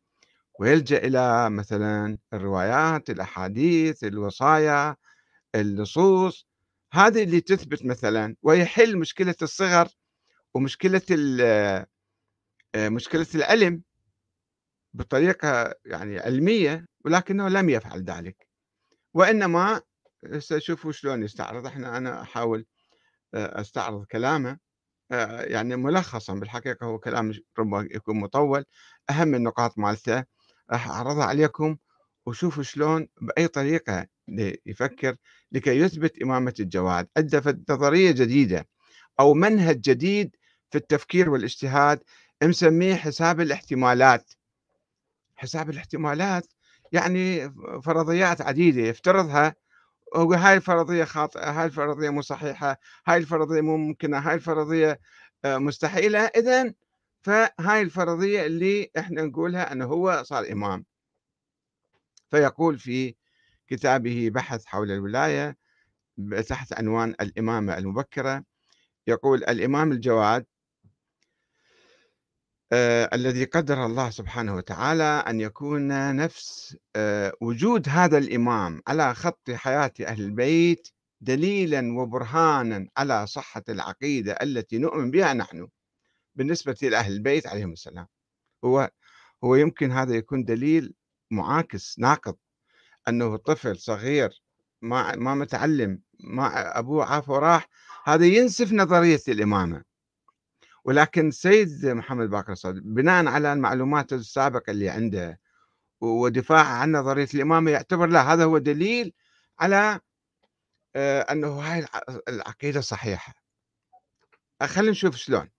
ويلجأ 0.60 0.98
إلى 0.98 1.50
مثلا 1.50 2.18
الروايات 2.34 3.10
الأحاديث 3.10 4.04
الوصايا 4.04 4.96
النصوص. 5.56 6.48
هذه 6.94 7.24
اللي 7.24 7.42
تثبت 7.42 7.86
مثلا 7.86 8.36
ويحل 8.44 8.98
مشكلة 8.98 9.36
الصغر 9.42 9.88
ومشكلة 10.54 11.02
آه، 12.76 12.90
مشكلة 12.90 13.28
العلم 13.36 13.82
بطريقة 14.98 15.74
يعني 15.86 16.20
علمية 16.20 16.86
ولكنه 17.06 17.50
لم 17.50 17.70
يفعل 17.70 18.04
ذلك. 18.04 18.48
وإنما 19.14 19.82
شوفوا 20.58 20.92
شلون 20.92 21.24
يستعرض. 21.24 21.66
إحنا 21.66 21.98
أنا 21.98 22.22
أحاول 22.22 22.66
آه، 23.34 23.62
أستعرض 23.62 24.06
كلامه 24.06 24.58
آه، 25.12 25.42
يعني 25.42 25.76
ملخصا. 25.76 26.34
بالحقيقة 26.36 26.86
هو 26.86 27.00
كلام 27.00 27.34
ربما 27.60 27.88
يكون 27.92 28.20
مطول. 28.20 28.66
أهم 29.10 29.36
النقاط 29.36 29.78
مالته 29.78 30.24
راح 30.72 30.90
أعرضها 30.90 31.26
عليكم 31.26 31.78
وشوفوا 32.26 32.64
شلون 32.64 33.08
بأي 33.22 33.48
طريقة 33.48 34.08
يفكر 34.66 35.16
لكي 35.52 35.80
يثبت 35.80 36.22
إمامة 36.22 36.54
الجواد. 36.60 37.08
عنده 37.18 37.64
نظرية 37.70 38.12
جديدة 38.12 38.68
أو 39.20 39.34
منهج 39.34 39.82
جديد 39.82 40.36
في 40.72 40.78
التفكير 40.78 41.30
والاجتهاد 41.30 42.04
مسميه 42.44 42.96
حساب 42.96 43.42
الاحتمالات. 43.42 44.32
حساب 45.38 45.70
الاحتمالات 45.70 46.54
يعني 46.92 47.54
فرضيات 47.82 48.42
عديدة 48.42 48.82
يفترضها 48.82 49.56
هاي 50.16 50.54
الفرضية 50.58 51.04
خاطئة 51.04 51.52
هاي 51.52 51.66
الفرضية 51.66 52.10
مو 52.10 52.22
صحيحة 52.22 52.80
هاي 53.08 53.18
الفرضية 53.18 53.62
مو 53.62 53.78
ممكنة 53.78 54.18
هاي 54.20 54.36
الفرضية 54.36 55.00
آه، 55.46 55.58
مستحيلة. 55.58 56.20
إذا 56.20 56.74
فهاي 57.22 57.82
الفرضية 57.82 58.46
اللي 58.46 58.92
إحنا 58.98 59.22
نقولها 59.22 59.72
أنه 59.72 59.86
هو 59.86 60.24
صار 60.24 60.52
إمام. 60.52 60.86
فيقول 62.32 62.80
في 62.80 63.16
كتابه 63.68 64.30
بحث 64.34 64.66
حول 64.66 64.92
الولاية 64.92 65.58
تحت 66.48 66.74
عنوان 66.74 67.16
الإمامة 67.22 67.78
المبكرة 67.78 68.44
يقول 69.08 69.44
الإمام 69.44 69.92
الجواد 69.92 70.46
الذي 72.74 73.44
قدر 73.44 73.86
الله 73.86 74.10
سبحانه 74.10 74.56
وتعالى 74.56 75.24
أن 75.28 75.42
يكون 75.42 76.16
نفس 76.16 76.78
آه 76.96 77.34
وجود 77.42 77.90
هذا 77.90 78.18
الإمام 78.18 78.82
على 78.88 79.14
خط 79.16 79.52
حياة 79.52 79.94
أهل 80.06 80.22
البيت 80.22 80.88
دليلا 81.22 82.00
وبرهانا 82.00 82.88
على 82.98 83.28
صحة 83.28 83.64
العقيدة 83.70 84.32
التي 84.34 84.78
نؤمن 84.78 85.12
بها 85.12 85.34
نحن 85.34 85.68
بالنسبة 86.36 86.76
لأهل 86.82 87.14
البيت 87.14 87.48
عليهم 87.48 87.72
السلام. 87.72 88.08
هو 88.66 88.90
هو 89.44 89.56
يمكن 89.56 89.92
هذا 89.92 90.16
يكون 90.16 90.44
دليل 90.46 90.94
معاكس 91.32 92.00
ناقض 92.00 92.36
أنه 93.08 93.38
طفل 93.38 93.78
صغير 93.78 94.44
ما 94.82 95.16
ما 95.16 95.36
متعلم 95.36 96.02
ما 96.20 96.80
أبوه 96.80 97.06
عاف 97.06 97.30
وراح 97.30 97.70
هذا 98.06 98.26
ينسف 98.26 98.74
نظرية 98.74 99.20
الإمامة. 99.28 99.87
ولكن 100.88 101.28
السيد 101.28 101.86
محمد 101.86 102.30
باقر 102.30 102.52
الصدر 102.52 102.82
بناء 102.84 103.28
على 103.28 103.54
المعلومات 103.54 104.14
السابقة 104.14 104.72
اللي 104.72 104.90
عنده 104.90 105.40
ودفاع 106.02 106.66
عن 106.66 106.92
نظرية 106.92 107.28
الإمامة 107.34 107.72
يعتبر 107.72 108.08
لا 108.08 108.34
هذا 108.34 108.44
هو 108.44 108.58
دليل 108.58 109.14
على 109.60 110.00
آه، 110.96 111.22
أنه 111.22 111.48
هاي 111.48 111.86
العقيدة 112.28 112.82
صحيحة. 112.82 113.34
خلينا 114.64 114.92
نشوف 114.92 115.16
شلون. 115.16 115.50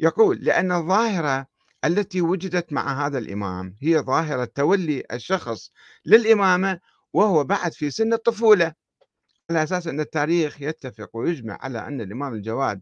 يقول 0.00 0.38
لأن 0.44 0.72
الظاهرة 0.72 1.46
التي 1.84 2.20
وجدت 2.20 2.72
مع 2.72 3.06
هذا 3.06 3.18
الإمام 3.18 3.76
هي 3.82 3.98
ظاهرة 3.98 4.44
تولي 4.44 5.04
الشخص 5.12 5.70
للإمامة 6.06 6.80
وهو 7.12 7.44
بعد 7.44 7.72
في 7.72 7.90
سن 7.90 8.12
الطفولة. 8.12 8.74
على 9.50 9.62
أساس 9.62 9.86
أن 9.86 10.00
التاريخ 10.00 10.62
يتفق 10.62 11.16
ويجمع 11.16 11.58
على 11.60 11.86
أن 11.86 12.00
الإمام 12.00 12.34
الجواد 12.34 12.80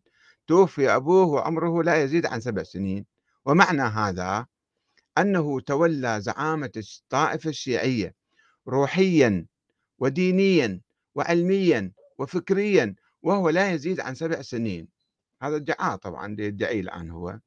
توفي 0.51 0.97
أبوه 0.97 1.27
وعمره 1.27 1.83
لا 1.83 2.03
يزيد 2.03 2.27
عن 2.27 2.41
سبع 2.41 2.63
سنين. 2.63 3.07
ومعنى 3.45 3.83
هذا 3.83 4.47
أنه 5.19 5.61
تولى 5.61 6.21
زعامة 6.21 6.71
الطائفة 6.77 7.51
الشيعية 7.51 8.15
روحيا 8.69 9.47
ودينيا 9.99 10.81
وعلميا 11.15 11.93
وفكريا 12.19 12.95
وهو 13.23 13.49
لا 13.49 13.73
يزيد 13.73 14.01
عن 14.01 14.15
سبع 14.15 14.43
سنين. 14.43 14.89
هذا 15.43 15.57
ادعاء 15.57 15.97
طبعا 15.97 16.37
يدعي 16.39 16.81
الآن 16.81 17.11
هو. 17.11 17.39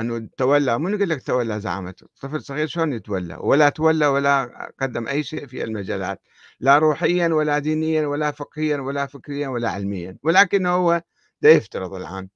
أنه 0.00 0.28
تولى 0.36 0.78
من 0.78 0.94
يقول 0.94 1.08
لك 1.08 1.22
تولى 1.22 1.60
زعامة 1.60 1.94
طفل 2.20 2.42
صغير 2.42 2.66
شلون 2.66 2.92
يتولى؟ 2.92 3.38
ولا 3.40 3.68
تولى 3.68 4.06
ولا 4.06 4.44
قدم 4.80 5.08
أي 5.08 5.22
شيء 5.22 5.46
في 5.46 5.64
المجالات 5.64 6.20
لا 6.60 6.78
روحيا 6.78 7.28
ولا 7.28 7.58
دينيا 7.58 8.06
ولا 8.06 8.30
فقهيا 8.30 8.76
ولا 8.76 9.06
فكريا 9.06 9.48
ولا 9.48 9.70
علميا. 9.70 10.18
ولكن 10.22 10.66
هو 10.66 11.02
لا 11.42 11.50
يفترض 11.50 11.94
الآن. 11.94 12.28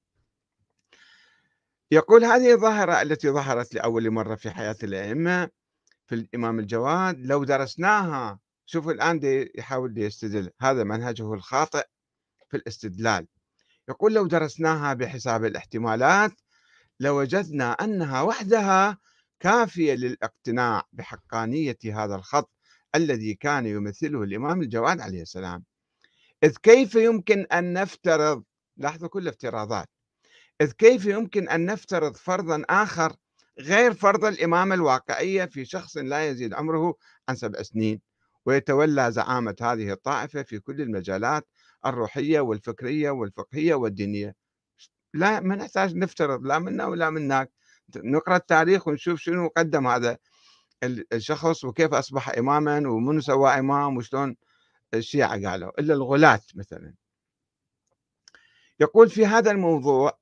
يقول 1.91 2.25
هذه 2.25 2.53
الظاهرة 2.53 3.01
التي 3.01 3.29
ظهرت 3.29 3.73
لأول 3.73 4.11
مرة 4.11 4.35
في 4.35 4.51
حياة 4.51 4.75
الأئمة 4.83 5.49
في 6.07 6.15
الإمام 6.15 6.59
الجواد 6.59 7.19
لو 7.19 7.43
درسناها 7.43 8.39
شوفوا 8.65 8.91
الآن 8.91 9.19
دي 9.19 9.51
يحاول 9.55 9.93
دي 9.93 10.01
يستدل 10.01 10.51
هذا 10.61 10.83
منهجه 10.83 11.33
الخاطئ 11.33 11.85
في 12.49 12.57
الاستدلال. 12.57 13.27
يقول 13.89 14.13
لو 14.13 14.27
درسناها 14.27 14.93
بحساب 14.93 15.45
الاحتمالات 15.45 16.31
لوجدنا 16.99 17.71
أنها 17.71 18.21
وحدها 18.21 18.97
كافية 19.39 19.93
للاقتناع 19.93 20.83
بحقانية 20.93 21.77
هذا 21.85 22.15
الخط 22.15 22.51
الذي 22.95 23.33
كان 23.33 23.65
يمثله 23.65 24.23
الإمام 24.23 24.61
الجواد 24.61 25.01
عليه 25.01 25.21
السلام. 25.21 25.63
إذ 26.43 26.55
كيف 26.63 26.95
يمكن 26.95 27.45
أن 27.51 27.73
نفترض 27.73 28.43
لاحظوا 28.77 29.09
كل 29.09 29.27
افتراضات 29.27 29.87
إذ 30.61 30.71
كيف 30.71 31.05
يمكن 31.05 31.49
أن 31.49 31.65
نفترض 31.65 32.15
فرضا 32.15 32.63
آخر 32.69 33.15
غير 33.59 33.93
فرض 33.93 34.25
الإمامة 34.25 34.75
الواقعية 34.75 35.45
في 35.45 35.65
شخص 35.65 35.97
لا 35.97 36.29
يزيد 36.29 36.53
عمره 36.53 36.95
عن 37.29 37.35
سبع 37.35 37.61
سنين؟ 37.61 38.01
ويتولى 38.45 39.11
زعامة 39.11 39.55
هذه 39.61 39.91
الطائفة 39.91 40.43
في 40.43 40.59
كل 40.59 40.81
المجالات 40.81 41.47
الروحية 41.85 42.39
والفكرية 42.39 43.09
والفقهية 43.09 43.73
والدينية. 43.75 44.35
لا 45.13 45.39
ما 45.39 45.55
نحتاج 45.55 45.95
نفترض 45.95 46.45
لا 46.45 46.59
منا 46.59 46.85
ولا 46.85 47.09
منك. 47.09 47.51
نقرأ 47.95 48.35
التاريخ 48.35 48.87
ونشوف 48.87 49.19
شنو 49.19 49.47
قدم 49.57 49.87
هذا 49.87 50.17
الشخص 51.13 51.63
وكيف 51.63 51.93
أصبح 51.93 52.29
إماما 52.29 52.89
ومن 52.89 53.21
سوى 53.21 53.49
إمام 53.49 53.97
وشلون 53.97 54.35
الشيعة 54.93 55.49
قالوا 55.49 55.79
إلا 55.79 55.93
الغلاة 55.93 56.41
مثلا. 56.55 56.93
يقول 58.79 59.09
في 59.09 59.25
هذا 59.25 59.51
الموضوع 59.51 60.17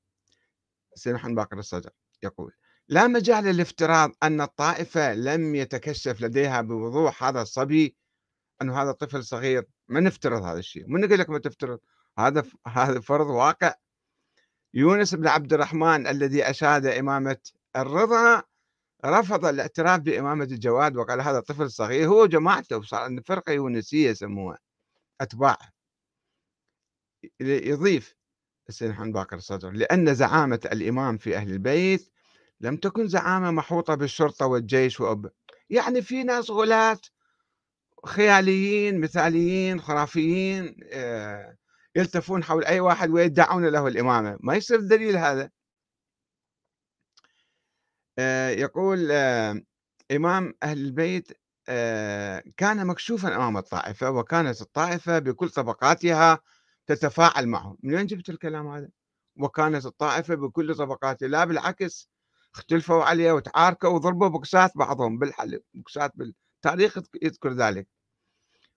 سيد 0.95 1.13
محمد 1.13 1.35
باقر 1.35 1.59
الصدر 1.59 1.89
يقول 2.23 2.53
لا 2.87 3.07
مجال 3.07 3.43
للافتراض 3.43 4.11
أن 4.23 4.41
الطائفة 4.41 5.13
لم 5.13 5.55
يتكشف 5.55 6.21
لديها 6.21 6.61
بوضوح 6.61 7.23
هذا 7.23 7.41
الصبي 7.41 7.95
أنه 8.61 8.81
هذا 8.81 8.91
طفل 8.91 9.23
صغير. 9.23 9.67
ما 9.87 9.99
نفترض 9.99 10.43
هذا 10.43 10.59
الشيء؟ 10.59 10.87
من 10.87 11.01
نقول 11.01 11.19
لك 11.19 11.29
ما 11.29 11.39
تفترض؟ 11.39 11.79
هذا 12.17 12.43
هذا 12.67 12.99
فرض 12.99 13.27
واقع. 13.27 13.73
يونس 14.73 15.15
بن 15.15 15.27
عبد 15.27 15.53
الرحمن 15.53 16.07
الذي 16.07 16.49
أشاد 16.49 16.85
إمامة 16.85 17.37
الرضا 17.75 18.43
رفض 19.05 19.45
الاعتراف 19.45 19.99
بإمامة 19.99 20.43
الجواد 20.43 20.97
وقال 20.97 21.21
هذا 21.21 21.39
طفل 21.39 21.71
صغير. 21.71 22.07
هو 22.07 22.25
جماعته 22.25 22.81
صار 22.81 23.21
فرقة 23.25 23.51
يونسية 23.51 24.09
يسموها 24.09 24.59
أتباع 25.21 25.57
يضيف 27.39 28.15
محمد 28.81 29.13
باقر 29.13 29.37
الصدر 29.37 29.71
لأن 29.71 30.13
زعامة 30.13 30.59
الإمام 30.65 31.17
في 31.17 31.37
أهل 31.37 31.51
البيت 31.51 32.09
لم 32.61 32.77
تكن 32.77 33.07
زعامة 33.07 33.51
محوطة 33.51 33.95
بالشرطة 33.95 34.45
والجيش 34.45 34.99
وأب 34.99 35.31
يعني 35.69 36.01
في 36.01 36.23
ناس 36.23 36.49
غلاة 36.49 36.99
خياليين 38.05 38.99
مثاليين 38.99 39.81
خرافيين 39.81 40.77
آه، 40.91 41.57
يلتفون 41.95 42.43
حول 42.43 42.65
أي 42.65 42.79
واحد 42.79 43.09
ويدعون 43.09 43.65
له 43.65 43.87
الإمامة. 43.87 44.37
ما 44.39 44.55
يصير 44.55 44.79
دليل 44.79 45.17
هذا. 45.17 45.49
آه، 48.19 48.49
يقول 48.49 49.07
آه، 49.11 49.61
إمام 50.11 50.53
أهل 50.63 50.77
البيت 50.77 51.31
كان 52.57 52.87
مكشوفا 52.87 53.35
أمام 53.35 53.57
الطائفة 53.57 54.09
وكانت 54.09 54.61
الطائفة 54.61 55.19
بكل 55.19 55.49
طبقاتها 55.49 56.39
تتفاعل 56.87 57.47
معه 57.47 57.77
من 57.83 57.95
وين 57.95 58.05
جبت 58.05 58.29
الكلام 58.29 58.67
هذا؟ 58.67 58.89
وكانت 59.37 59.85
الطائفة 59.85 60.35
بكل 60.35 60.75
طبقاتها. 60.75 61.27
لا 61.27 61.45
بالعكس 61.45 62.09
اختلفوا 62.55 63.03
عليه 63.03 63.31
وتعاركوا 63.31 63.89
وضربوا 63.89 64.27
بوكسات 64.27 64.71
بعضهم 64.77 65.19
بالحل 65.19 65.59
بوكسات 65.73 66.11
بالتاريخ 66.15 66.97
يذكر 67.21 67.53
ذلك. 67.53 67.87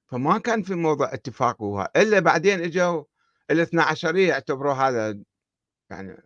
فما 0.07 0.39
كان 0.39 0.63
في 0.63 0.75
موضوع 0.75 1.15
اتفاق 1.15 1.63
هو 1.63 1.91
إلا 1.97 2.21
بعدين 2.21 2.61
إجوا 2.61 3.05
الاثنا 3.51 3.83
عشرية 3.83 4.33
اعتبروا 4.33 4.75
هذا 4.75 5.21
يعني 5.91 6.23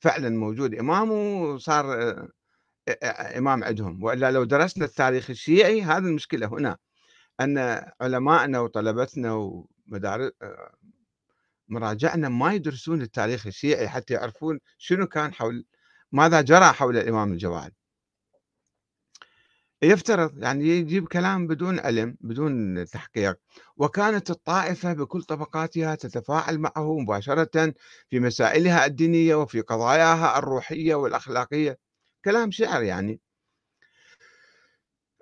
فعلا 0.00 0.30
موجود 0.30 0.74
إمام 0.74 1.10
وصار 1.12 2.02
آه، 2.02 2.28
آه، 2.88 3.38
إمام 3.38 3.64
عندهم. 3.64 4.04
وإلا 4.04 4.32
لو 4.32 4.44
درسنا 4.44 4.84
التاريخ 4.84 5.30
الشيعي 5.30 5.82
هذه 5.82 5.98
المشكلة 5.98 6.46
هنا 6.46 6.76
أن 7.40 7.58
علمائنا 8.00 8.60
وطلبتنا 8.60 9.32
ومدارس 9.34 10.32
آه، 10.42 10.74
مراجعنا 11.68 12.28
ما 12.28 12.54
يدرسون 12.54 13.02
التاريخ 13.02 13.46
الشيعي 13.46 13.88
حتى 13.88 14.14
يعرفون 14.14 14.60
شنو 14.78 15.06
كان 15.06 15.34
حول 15.34 15.64
ماذا 16.12 16.40
جرى 16.40 16.72
حول 16.72 16.96
الإمام 16.96 17.32
الجواد. 17.32 17.72
يفترض 19.82 20.38
يعني 20.42 20.64
يجيب 20.68 21.08
كلام 21.08 21.46
بدون 21.46 21.80
علم 21.80 22.16
بدون 22.20 22.84
تحقيق. 22.86 23.36
وكانت 23.76 24.30
الطائفة 24.30 24.92
بكل 24.92 25.22
طبقاتها 25.22 25.94
تتفاعل 25.94 26.58
معه 26.58 26.98
مباشرة 26.98 27.74
في 28.10 28.20
مسائلها 28.20 28.86
الدينية 28.86 29.34
وفي 29.34 29.60
قضاياها 29.60 30.38
الروحية 30.38 30.94
والأخلاقية. 30.94 31.78
كلام 32.24 32.50
شعر 32.50 32.82
يعني. 32.82 33.20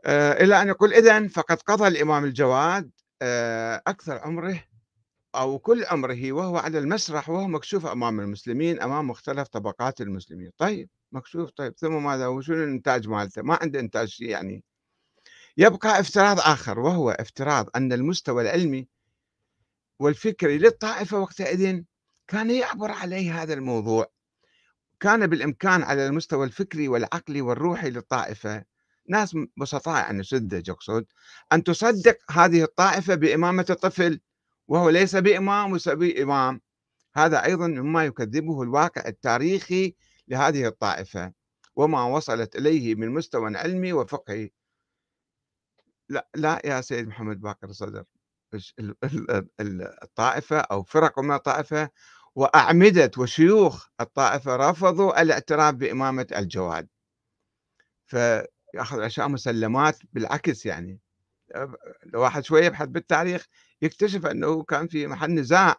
آه، 0.04 0.32
إلى 0.32 0.62
أن 0.62 0.68
يقول 0.68 0.94
إذن 0.94 1.28
فقد 1.28 1.62
قضى 1.62 1.88
الإمام 1.88 2.25
الجواد 2.25 2.90
آه، 3.22 3.82
أكثر 3.87 4.18
عمره 4.18 4.64
أو 5.34 5.58
كل 5.58 5.84
أمره 5.84 6.32
وهو 6.32 6.56
على 6.56 6.78
المسرح 6.78 7.28
وهو 7.28 7.48
مكشوف 7.48 7.86
أمام 7.86 8.20
المسلمين 8.20 8.80
أمام 8.80 9.09
مختلف 9.09 9.48
طبقات 9.48 10.00
المسلمين. 10.00 10.50
طيب 10.59 10.88
مكشوف 11.12 11.50
طيب 11.50 11.74
ثم 11.78 12.04
ماذا؟ 12.04 12.26
وشنو 12.26 12.57
الإنتاج 12.57 13.09
مالته؟ 13.09 13.42
ما 13.42 13.59
عنده 13.62 13.80
إنتاج 13.80 14.09
شيء 14.09 14.28
يعني. 14.28 14.64
يبقى 15.57 16.00
افتراض 16.00 16.40
آخر 16.40 16.78
وهو 16.78 17.11
افتراض 17.11 17.68
أن 17.76 17.92
المستوى 17.92 18.42
العلمي 18.42 18.88
والفكري 19.98 20.59
للطائفة 20.59 21.18
وقتئذ 21.18 21.83
كان 22.28 22.50
يعبر 22.50 22.90
عليه 22.90 23.42
هذا 23.42 23.54
الموضوع. 23.54 24.12
كان 25.00 25.26
بالإمكان 25.26 25.83
على 25.83 26.07
المستوى 26.07 26.46
الفكري 26.46 26.88
والعقلي 26.88 27.40
والروحي 27.40 27.90
للطائفة. 27.90 28.64
ناس 29.09 29.37
بسطاء 29.57 29.96
يعني 29.96 30.22
سذج 30.22 30.70
أقصد 30.70 31.07
أن 31.52 31.64
تصدق 31.64 32.18
هذه 32.30 32.62
الطائفة 32.62 33.14
بإمامة 33.14 33.66
الطفل. 33.70 34.20
وهو 34.72 34.90
ليس 34.90 35.16
بإمام 35.16 35.72
وسبي 35.72 36.22
إمام 36.22 36.61
هذا 37.14 37.44
أيضا 37.44 37.66
مما 37.66 38.04
يكذبه 38.04 38.62
الواقع 38.62 39.02
التاريخي 39.06 39.94
لهذه 40.28 40.66
الطائفة 40.66 41.32
وما 41.76 42.04
وصلت 42.04 42.56
إليه 42.56 42.94
من 42.94 43.11
مستوى 43.11 43.56
علمي 43.56 43.92
وفقهي. 43.92 44.50
لا 46.08 46.28
لا 46.35 46.62
يا 46.64 46.80
سيد 46.80 47.08
محمد 47.08 47.40
باقر 47.40 47.68
الصدر 47.68 48.04
الطائفة 50.02 50.58
أو 50.58 50.82
فرق 50.82 51.18
من 51.18 51.35
الطائفة 51.35 51.90
وأعمدة 52.35 53.11
وشيوخ 53.18 53.88
الطائفة 54.00 54.56
رفضوا 54.56 55.22
الاعتراف 55.22 55.74
بإمامة 55.74 56.26
الجواد. 56.37 56.88
فيأخذ 58.06 59.00
أشياء 59.00 59.28
مسلمات 59.28 59.98
بالعكس 60.12 60.66
يعني. 60.66 61.00
لو 62.06 62.20
واحد 62.20 62.44
شوية 62.44 62.64
يبحث 62.64 62.88
بالتاريخ 62.88 63.46
يكتشف 63.83 64.27
أنه 64.27 64.62
كان 64.62 64.88
في 64.88 65.07
محل 65.07 65.31
نزاع. 65.31 65.77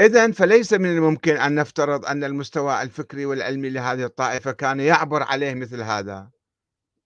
إذا 0.00 0.32
فليس 0.32 0.72
من 0.72 0.96
الممكن 0.96 1.36
أن 1.36 1.54
نفترض 1.54 2.06
أن 2.06 2.24
المستوى 2.24 2.82
الفكري 2.82 3.26
والعلمي 3.26 3.70
لهذه 3.70 4.04
الطائفة 4.04 4.52
كان 4.52 4.80
يعبر 4.80 5.22
عليه 5.22 5.54
مثل 5.54 5.82
هذا. 5.82 6.30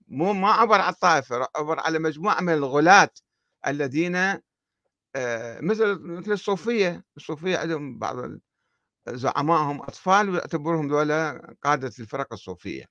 مو 0.09 0.33
ما 0.33 0.53
عبر 0.53 0.81
على 0.81 0.93
الطائفة 0.93 1.49
عبر 1.57 1.81
على 1.81 1.99
مجموعة 1.99 2.41
من 2.41 2.53
الغلاة 2.53 3.11
الذين 3.67 4.35
مثل 5.61 5.99
مثل 6.01 6.33
الصوفية. 6.33 7.05
الصوفية 7.17 7.59
عندهم 7.59 7.99
بعض 7.99 8.17
زعمائهم 9.09 9.83
أطفال 9.83 10.31
ويعتبرهم 10.31 10.89
ذولا 10.89 11.55
قادة 11.63 11.93
الفرق 11.99 12.33
الصوفية. 12.33 12.85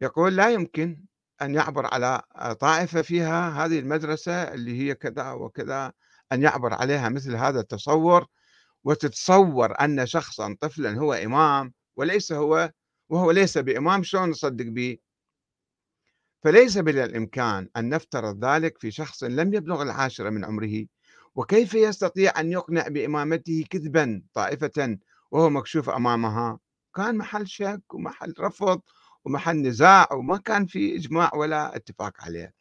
يقول 0.00 0.36
لا 0.36 0.50
يمكن. 0.50 1.04
أن 1.42 1.54
يعبر 1.54 1.86
على 1.86 2.22
طائفة 2.60 3.02
فيها 3.02 3.64
هذه 3.64 3.78
المدرسة 3.78 4.32
اللي 4.32 4.78
هي 4.80 4.94
كذا 4.94 5.30
وكذا 5.30 5.92
أن 6.32 6.42
يعبر 6.42 6.74
عليها 6.74 7.08
مثل 7.08 7.36
هذا 7.36 7.60
التصور 7.60 8.26
وتتصور 8.84 9.80
أن 9.80 10.06
شخصا 10.06 10.56
طفلا 10.60 10.98
هو 10.98 11.12
إمام 11.12 11.72
وليس 11.96 12.32
هو 12.32 12.70
وهو 13.08 13.30
ليس 13.30 13.58
بإمام 13.58 14.02
شلون 14.02 14.30
نصدق 14.30 14.64
به؟ 14.64 14.98
فليس 16.44 16.76
من 16.76 16.98
الإمكان 16.98 17.68
أن 17.76 17.88
نفترض 17.88 18.44
ذلك 18.44 18.78
في 18.78 18.90
شخص 18.90 19.24
لم 19.24 19.54
يبلغ 19.54 19.82
العاشرة 19.82 20.30
من 20.30 20.44
عمره. 20.44 20.86
وكيف 21.34 21.74
يستطيع 21.74 22.40
أن 22.40 22.52
يقنع 22.52 22.88
بإمامته 22.88 23.64
كذبا 23.70 24.22
طائفة 24.34 24.98
وهو 25.30 25.50
مكشوف 25.50 25.90
أمامها؟ 25.90 26.58
كان 26.94 27.16
محل 27.16 27.48
شك 27.48 27.94
ومحل 27.94 28.34
رفض 28.40 28.80
ومحل 29.24 29.56
نزاع 29.56 30.12
وما 30.12 30.36
كان 30.38 30.66
في 30.66 30.96
إجماع 30.96 31.34
ولا 31.34 31.76
اتفاق 31.76 32.12
عليه. 32.20 32.54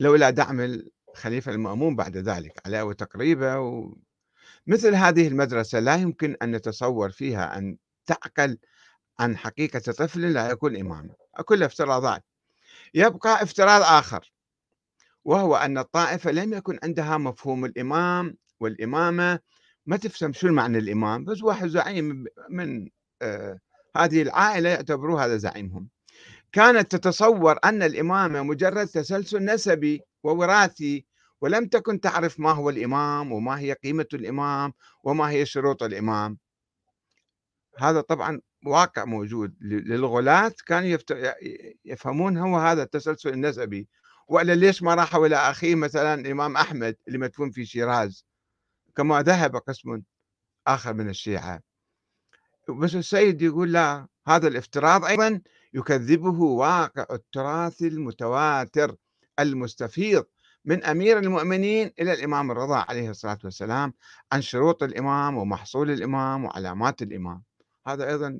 لولا 0.00 0.30
دعم 0.30 0.60
الخليفة 1.08 1.52
المأمون 1.52 1.96
بعد 1.96 2.16
ذلك 2.16 2.60
عليه 2.66 2.82
وتقريبه 2.82 3.58
و... 3.58 3.94
مثل 4.66 4.94
هذه 4.94 5.28
المدرسة 5.28 5.78
لا 5.80 5.96
يمكن 5.96 6.36
أن 6.42 6.50
نتصور 6.56 7.10
فيها 7.10 7.58
أن 7.58 7.76
تعقل 8.06 8.58
عن 9.18 9.36
حقيقة 9.36 9.78
طفل 9.78 10.32
لا 10.32 10.50
يكون 10.50 10.76
إماما. 10.76 11.14
كلها 11.44 11.66
افتراضات. 11.66 12.24
يبقى 12.94 13.42
افتراض 13.42 13.82
آخر 13.82 14.32
وهو 15.24 15.56
أن 15.56 15.78
الطائفة 15.78 16.30
لم 16.30 16.52
يكن 16.52 16.78
عندها 16.82 17.18
مفهوم 17.18 17.64
الإمام 17.64 18.36
والإمامة. 18.60 19.38
ما 19.86 19.96
تفهم 19.96 20.32
شو 20.32 20.48
معنى 20.52 20.78
الإمام 20.78 21.24
بس 21.24 21.42
واحد 21.42 21.68
زعيم 21.68 22.24
من 22.50 22.88
آه 23.22 23.58
هذه 23.96 24.22
العائلة 24.22 24.68
يعتبروه 24.68 25.24
هذا 25.24 25.36
زعيمهم. 25.36 25.88
كانت 26.52 26.96
تتصور 26.96 27.58
أن 27.64 27.82
الإمامة 27.82 28.42
مجرد 28.42 28.86
تسلسل 28.86 29.44
نسبي 29.44 30.02
ووراثي 30.22 31.06
ولم 31.40 31.66
تكن 31.66 32.00
تعرف 32.00 32.40
ما 32.40 32.50
هو 32.50 32.70
الإمام 32.70 33.32
وما 33.32 33.58
هي 33.58 33.72
قيمة 33.72 34.06
الإمام 34.14 34.72
وما 35.04 35.30
هي 35.30 35.46
شروط 35.46 35.82
الإمام. 35.82 36.38
هذا 37.78 38.00
طبعا 38.00 38.40
واقع 38.66 39.04
موجود 39.04 39.54
للغلاة 39.60 40.52
كانوا 40.66 40.98
يفهمون 41.84 42.38
هو 42.38 42.58
هذا 42.58 42.82
التسلسل 42.82 43.28
النسبي. 43.28 43.88
وإلا 44.28 44.54
ليش 44.54 44.82
ما 44.82 44.94
راحوا 44.94 45.26
إلى 45.26 45.36
أخيه 45.36 45.74
مثلا 45.74 46.14
الإمام 46.14 46.56
أحمد 46.56 46.96
اللي 47.08 47.18
مدفون 47.18 47.50
في 47.50 47.64
شيراز؟ 47.64 48.26
كما 48.96 49.22
ذهب 49.22 49.56
قسم 49.56 50.02
آخر 50.66 50.94
من 50.94 51.08
الشيعة. 51.08 51.60
بس 52.68 52.94
السيد 52.94 53.42
يقول 53.42 53.72
لا 53.72 54.06
هذا 54.28 54.48
الافتراض 54.48 55.04
أيضا 55.04 55.40
يكذبه 55.74 56.40
واقع 56.42 57.06
التراث 57.10 57.82
المتواتر 57.82 58.96
المستفيض 59.38 60.24
من 60.64 60.84
أمير 60.84 61.18
المؤمنين 61.18 61.90
إلى 62.00 62.12
الإمام 62.12 62.50
الرضا 62.50 62.76
عليه 62.88 63.10
الصلاة 63.10 63.38
والسلام 63.44 63.94
عن 64.32 64.42
شروط 64.42 64.82
الإمام 64.82 65.36
ومحصول 65.36 65.90
الإمام 65.90 66.44
وعلامات 66.44 67.02
الإمام. 67.02 67.42
هذا 67.86 68.08
أيضا 68.08 68.38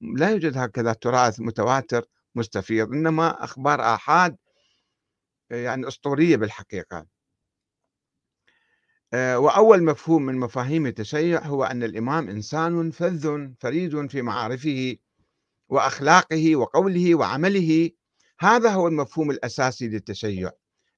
لا 0.00 0.30
يوجد 0.30 0.58
هكذا 0.58 0.92
تراث 0.92 1.40
متواتر 1.40 2.04
مستفيض 2.34 2.92
إنما 2.92 3.44
أخبار 3.44 3.94
آحاد 3.94 4.36
يعني 5.50 5.88
أسطورية 5.88 6.36
بالحقيقة. 6.36 7.06
وأول 9.14 9.82
مفهوم 9.84 10.26
من 10.26 10.36
مفاهيم 10.36 10.86
التشيع 10.86 11.46
هو 11.46 11.64
أن 11.64 11.82
الإمام 11.82 12.28
إنسان 12.28 12.90
فذ 12.90 13.48
فريد 13.58 14.06
في 14.06 14.22
معارفه 14.22 14.96
وأخلاقه 15.68 16.56
وقوله 16.56 17.14
وعمله. 17.14 17.90
هذا 18.40 18.70
هو 18.70 18.88
المفهوم 18.88 19.30
الأساسي 19.30 19.88
للتشيع 19.88 20.50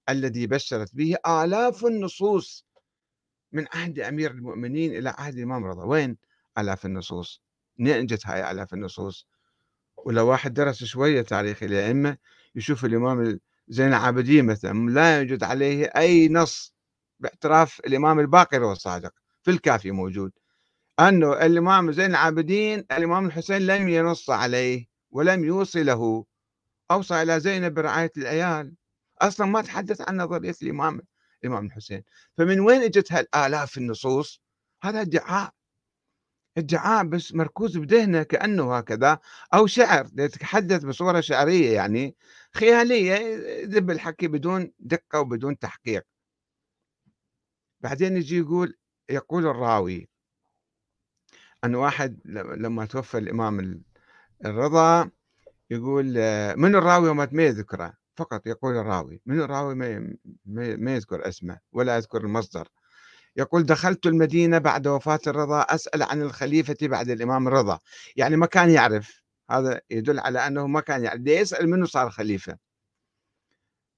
الذي 0.09 0.47
بشرت 0.47 0.95
به 0.95 1.17
آلاف 1.27 1.85
النصوص 1.85 2.67
من 3.53 3.67
عهد 3.75 4.01
أمير 4.01 4.31
المؤمنين 4.31 4.97
إلى 4.97 5.09
عهد 5.19 5.37
الإمام 5.37 5.65
رضا. 5.65 5.85
وين 5.85 6.17
آلاف 6.59 6.87
النصوص؟ 6.87 7.43
منين 7.79 7.97
اجت 7.97 8.27
هاي 8.27 8.51
آلاف 8.51 8.75
النصوص؟ 8.75 9.27
ولو 9.97 10.29
واحد 10.29 10.55
درس 10.55 10.85
شوية 10.85 11.23
تاريخ 11.23 11.63
الأئمة 11.63 12.17
يشوف 12.55 12.85
الإمام 12.85 13.41
زين 13.69 13.89
العابدين 13.89 14.47
مثلا 14.47 14.91
لا 14.91 15.19
يوجد 15.19 15.45
عليه 15.45 15.85
أي 15.85 16.29
نص. 16.29 16.75
باعتراف 17.23 17.81
الإمام 17.81 18.21
الباقر 18.21 18.63
والصادق 18.63 19.13
في 19.43 19.51
الكافي 19.51 19.91
موجود. 19.91 20.33
أنه 21.01 21.33
الإمام 21.33 21.93
زين 21.93 22.11
العابدين 22.11 22.79
الإمام 22.79 23.27
الحسين 23.27 23.67
لم 23.67 23.89
ينص 23.89 24.31
عليه 24.31 24.87
ولم 25.11 25.45
يوصله 25.45 26.25
أوصى 26.91 27.23
إلى 27.23 27.41
زينب 27.41 27.75
برعاية 27.75 28.13
العيال. 28.17 28.75
أصلا 29.21 29.47
ما 29.47 29.63
تحدث 29.63 30.09
عن 30.09 30.17
نظرية 30.17 30.55
الإمام 30.63 31.01
الإمام 31.43 31.67
الحسين. 31.67 32.03
فمن 32.39 32.61
وين 32.61 32.83
إجت 32.83 33.13
هالآلاف 33.13 33.79
النصوص؟ 33.79 34.43
هذا 34.83 35.01
ادعاء. 35.01 35.51
ادعاء 36.59 37.05
بس 37.05 37.35
مركوز 37.35 37.77
بذهنه 37.79 38.23
كأنه 38.23 38.77
هكذا 38.77 39.19
أو 39.55 39.67
شعر. 39.67 40.09
يتحدث 40.19 40.85
بصورة 40.85 41.21
شعرية 41.21 41.75
يعني 41.75 42.17
خيالية 42.55 43.17
ذب 43.65 43.91
الحكي 43.91 44.29
بدون 44.29 44.73
دقة 44.79 45.21
وبدون 45.21 45.59
تحقيق. 45.59 46.12
بعدين 47.83 48.17
يجي 48.17 48.39
يقول 48.39 48.75
يقول 49.11 49.47
الراوي 49.47 50.09
أن 51.65 51.75
واحد 51.75 52.21
لما 52.57 52.87
توفى 52.87 53.19
الإمام 53.19 53.83
الرضا 54.45 55.11
يقول 55.71 56.05
من 56.57 56.75
الراوي 56.75 57.09
وما 57.09 57.29
ما 57.33 57.43
يذكره؟ 57.43 57.95
فقط 58.17 58.47
يقول 58.47 58.77
الراوي. 58.77 59.21
من 59.27 59.41
الراوي 59.41 59.75
ما, 59.75 60.17
ما 60.77 60.95
يذكر 60.95 61.29
اسمه 61.29 61.59
ولا 61.73 61.97
يذكر 61.97 62.21
المصدر. 62.21 62.69
يقول 63.37 63.63
دخلت 63.63 64.07
المدينة 64.07 64.59
بعد 64.59 64.87
وفاة 64.87 65.21
الرضا 65.27 65.61
أسأل 65.61 66.03
عن 66.03 66.23
الخليفة 66.23 66.77
بعد 66.83 67.11
الإمام 67.11 67.49
الرضا 67.49 67.79
يعني 68.17 68.37
ما 68.37 68.47
كان 68.47 68.71
يعرف. 68.71 69.23
هذا 69.51 69.81
يدل 69.91 70.19
على 70.21 70.47
أنه 70.47 70.67
ما 70.67 70.81
كان 70.81 71.05
يعرف. 71.05 71.21
دي 71.21 71.33
يسأل 71.33 71.71
منه 71.71 71.87
صار 71.87 72.11
خليفة. 72.11 72.59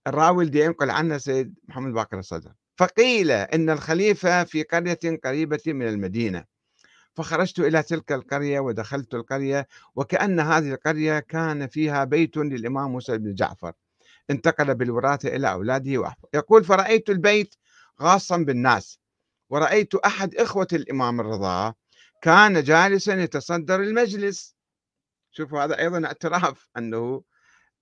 الراوي 0.07 0.45
اللي 0.45 0.61
ينقل 0.61 0.91
عنه 0.91 1.19
سيد 1.19 1.55
محمد 1.69 1.93
باقر 1.93 2.19
الصدر. 2.19 2.53
فقيل 2.77 3.31
إن 3.31 3.71
الخليفة 3.71 4.45
في 4.45 4.63
قرية 4.63 5.21
قريبة 5.25 5.61
من 5.67 5.89
المدينة. 5.89 6.45
فخرجت 7.15 7.59
إلى 7.59 7.83
تلك 7.83 8.13
القرية 8.13 8.61
ودخلت 8.61 9.15
القرية 9.15 9.69
وكأن 9.95 10.41
هذه 10.41 10.73
القرية 10.75 11.19
كان 11.19 11.67
فيها 11.69 12.05
بيت 12.05 12.37
للإمام 12.37 12.93
موسى 12.93 13.19
بن 13.19 13.35
جعفر. 13.35 13.73
انتقل 14.31 14.75
بالوراثة 14.75 15.37
إلى 15.37 15.53
أولاده 15.53 15.99
وأحفاده. 15.99 16.29
يقول 16.35 16.65
فرأيت 16.65 17.11
البيت 17.11 17.55
غاصا 18.03 18.37
بالناس 18.37 19.01
ورأيت 19.51 19.95
أحد 19.95 20.35
إخوة 20.35 20.69
الإمام 20.73 21.21
الرضا 21.21 21.75
كان 22.23 22.63
جالسا 22.63 23.23
يتصدر 23.23 23.83
المجلس. 23.83 24.57
شوفوا 25.31 25.65
هذا 25.65 25.79
أيضا 25.79 26.07
اعتراف 26.07 26.69
أنه 26.77 27.23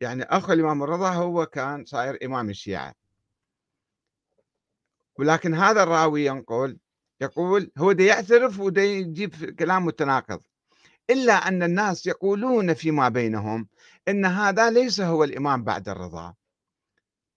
يعني 0.01 0.23
أخو 0.23 0.53
الإمام 0.53 0.83
الرضا 0.83 1.11
هو 1.11 1.47
كان 1.47 1.85
صاير 1.85 2.19
إمام 2.25 2.51
الشيعة. 2.51 3.02
ولكن 5.19 5.55
هذا 5.55 5.83
الراوي 5.83 6.25
ينقل 6.25 6.79
يقول 7.21 7.71
هو 7.79 7.93
دي 7.93 8.07
يعترف 8.07 8.61
ودي 8.61 8.81
يجيب 8.81 9.35
كلام 9.59 9.87
متناقض 9.87 10.41
إلا 11.11 11.33
أن 11.49 11.63
الناس 11.63 12.07
يقولون 12.07 12.75
فيما 12.75 13.09
بينهم 13.09 13.69
إن 14.09 14.25
هذا 14.25 14.71
ليس 14.71 15.01
هو 15.01 15.25
الإمام 15.25 15.65
بعد 15.65 15.89
الرضا 15.89 16.35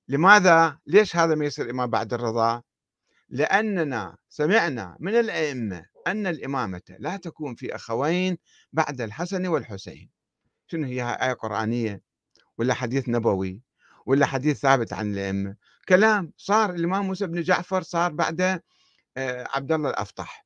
لماذا؟ 0.07 0.79
ليش 0.87 1.15
هذا 1.15 1.35
ما 1.35 1.45
يصير 1.45 1.69
إمام 1.69 1.89
بعد 1.89 2.13
الرضا؟ 2.13 2.61
لأننا 3.29 4.17
سمعنا 4.29 4.97
من 4.99 5.15
الأئمة 5.15 5.85
أن 6.07 6.27
الإمامة 6.27 6.81
لا 6.99 7.17
تكون 7.17 7.55
في 7.55 7.75
أخوين 7.75 8.37
بعد 8.73 9.01
الحسن 9.01 9.47
والحسين 9.47 10.09
شنو 10.67 10.85
هي 10.85 11.17
آية 11.21 11.33
قرآنية 11.33 12.01
ولا 12.57 12.73
حديث 12.73 13.09
نبوي 13.09 13.61
ولا 14.05 14.25
حديث 14.25 14.59
ثابت 14.59 14.93
عن 14.93 15.13
الأئمة 15.13 15.55
كلام 15.89 16.33
صار 16.37 16.69
الإمام 16.73 17.05
موسى 17.05 17.27
بن 17.27 17.41
جعفر 17.41 17.81
صار 17.81 18.11
بعد 18.11 18.41
آه، 19.17 19.47
عبد 19.49 19.71
الله 19.71 19.89
الأفطح. 19.89 20.45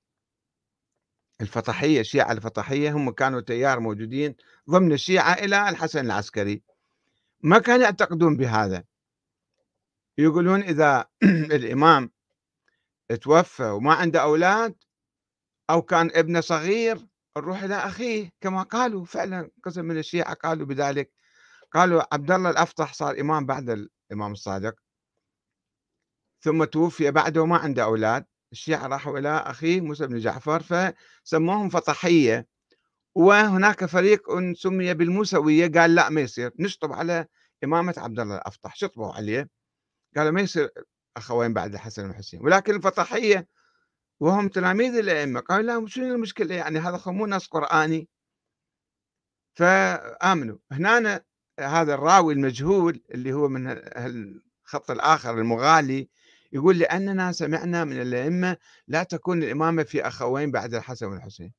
الفطحية 1.41 1.99
الشيعة 1.99 2.31
الفطحية 2.31 2.91
هم 2.91 3.11
كانوا 3.11 3.41
تيار 3.41 3.79
موجودين 3.79 4.35
ضمن 4.69 4.91
الشيعة 4.91 5.33
إلى 5.33 5.69
الحسن 5.69 6.05
العسكري. 6.05 6.63
ما 7.43 7.59
كانوا 7.59 7.83
يعتقدون 7.83 8.37
بهذا. 8.37 8.83
يقولون 10.17 10.61
إذا 10.61 11.05
الإمام 11.57 12.11
توفى 13.21 13.63
وما 13.63 13.93
عنده 13.93 14.21
أولاد 14.21 14.75
أو 15.69 15.81
كان 15.81 16.11
ابنه 16.13 16.41
صغير 16.41 17.07
نروح 17.37 17.63
إلى 17.63 17.75
أخيه 17.75 18.31
كما 18.41 18.63
قالوا 18.63 19.05
فعلا 19.05 19.51
قسم 19.63 19.85
من 19.85 19.97
الشيعة 19.97 20.33
قالوا 20.33 20.65
بذلك. 20.67 21.11
قالوا 21.73 22.13
عبد 22.13 22.31
الله 22.31 22.49
الأفطح 22.49 22.93
صار 22.93 23.19
إمام 23.19 23.45
بعد 23.45 23.69
الإمام 23.69 24.31
الصادق. 24.31 24.88
ثم 26.41 26.63
توفي 26.63 27.11
بعده 27.11 27.41
وما 27.41 27.57
عنده 27.57 27.83
أولاد. 27.83 28.25
الشيعة 28.51 28.87
راحوا 28.87 29.19
إلى 29.19 29.29
أخيه 29.29 29.81
موسى 29.81 30.07
بن 30.07 30.19
جعفر 30.19 30.63
فسموهم 30.63 31.69
فطحية. 31.69 32.47
وهناك 33.15 33.85
فريق 33.85 34.21
سمي 34.53 34.93
بالموسوية 34.93 35.71
قال 35.71 35.95
لا 35.95 36.09
ما 36.09 36.21
يصير. 36.21 36.51
نشطب 36.59 36.93
على 36.93 37.25
إمامة 37.63 37.93
عبد 37.97 38.19
الله 38.19 38.35
الأفطح. 38.35 38.75
شطبوا 38.75 39.13
عليه. 39.13 39.49
قالوا 40.17 40.31
ما 40.31 40.41
يصير 40.41 40.69
أخوين 41.17 41.53
بعد 41.53 41.73
الحسن 41.73 42.07
والحسين 42.07 42.41
ولكن 42.41 42.75
الفطحية 42.75 43.47
وهم 44.19 44.47
تلاميذ 44.49 44.95
الأئمة 44.95 45.39
قالوا 45.39 45.81
لا 45.81 45.87
شنو 45.87 46.15
المشكلة؟ 46.15 46.55
يعني 46.55 46.79
هذا 46.79 47.01
مو 47.05 47.27
نص 47.27 47.47
قرآني. 47.47 48.09
فآمنوا. 49.53 50.57
هنا 50.71 51.23
هذا 51.59 51.93
الراوي 51.93 52.33
المجهول 52.33 53.03
اللي 53.11 53.33
هو 53.33 53.47
من 53.47 53.67
الخط 53.67 54.91
الآخر 54.91 55.39
المغالي 55.39 56.09
يقول 56.51 56.79
لأننا 56.79 57.31
سمعنا 57.31 57.83
من 57.83 58.01
الأئمة 58.01 58.57
لا 58.87 59.03
تكون 59.03 59.43
الإمامة 59.43 59.83
في 59.83 60.07
أخوين 60.07 60.51
بعد 60.51 60.73
الحسن 60.73 61.05
والحسين. 61.05 61.53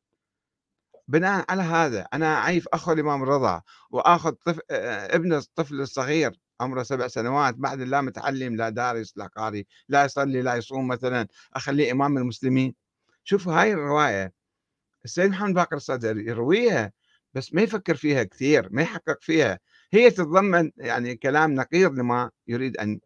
بناء 1.09 1.44
على 1.48 1.62
هذا 1.62 2.00
أنا 2.00 2.35
أعيف 2.35 2.68
أخو 2.72 2.92
الإمام 2.92 3.22
الرضا 3.22 3.62
وآخذ 3.90 4.33
طفل 4.33 4.61
ابن 4.70 5.33
الطفل 5.33 5.81
الصغير 5.81 6.40
عمره 6.61 6.83
سبع 6.83 7.09
سنوات 7.09 7.55
بعد 7.55 7.81
لا 7.81 8.00
متعلم 8.00 8.57
لا 8.57 8.68
دارس 8.68 9.12
لا 9.16 9.26
قاري 9.26 9.66
لا 9.88 10.05
يصلي 10.05 10.42
لا 10.42 10.55
يصوم 10.55 10.88
مثلا 10.88 11.26
أخليه 11.55 11.92
إمام 11.92 12.18
المسلمين. 12.18 12.74
شوفوا 13.24 13.53
هاي 13.61 13.72
الرواية. 13.72 14.33
السيد 15.05 15.31
محمد 15.31 15.55
باقر 15.55 15.76
الصدر 15.76 16.18
يرويها 16.18 16.92
بس 17.35 17.55
ما 17.55 17.62
يفكر 17.62 17.94
فيها 17.94 18.22
كثير 18.24 18.68
ما 18.72 18.83
يحقق 18.83 19.18
فيها. 19.22 19.59
هي 19.92 20.11
تتضمن 20.11 20.70
يعني 20.76 21.16
كلام 21.16 21.55
نقيض 21.55 21.98
لما 21.98 22.31
يريد 22.46 22.76
أن 22.76 23.00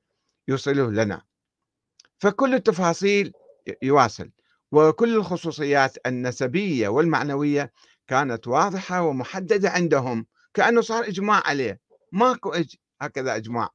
يوصله 0.49 0.91
لنا. 0.91 1.23
فكل 2.19 2.55
التفاصيل 2.55 3.33
يواصل. 3.83 4.31
وكل 4.73 5.17
الخصوصيات 5.17 5.97
النسبية 6.07 6.89
والمعنوية 6.89 7.73
كانت 8.07 8.49
واضحة 8.49 9.03
ومحددة 9.03 9.71
عندهم 9.71 10.27
كأنه 10.55 10.81
صار 10.81 11.05
إجماع 11.05 11.43
عليه. 11.47 11.81
ماكو 12.13 12.53
إج... 12.53 12.75
هكذا 13.01 13.37
إجماع. 13.37 13.69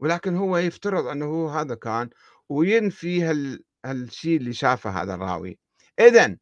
ولكن 0.00 0.36
هو 0.36 0.56
يفترض 0.56 1.06
أنه 1.06 1.60
هذا 1.60 1.74
كان 1.74 2.10
وينفي 2.48 3.22
هال... 3.22 3.64
هالشيء 3.84 4.36
اللي 4.36 4.52
شافه 4.52 4.90
هذا 4.90 5.14
الراوي. 5.14 5.58
إذا 6.00 6.36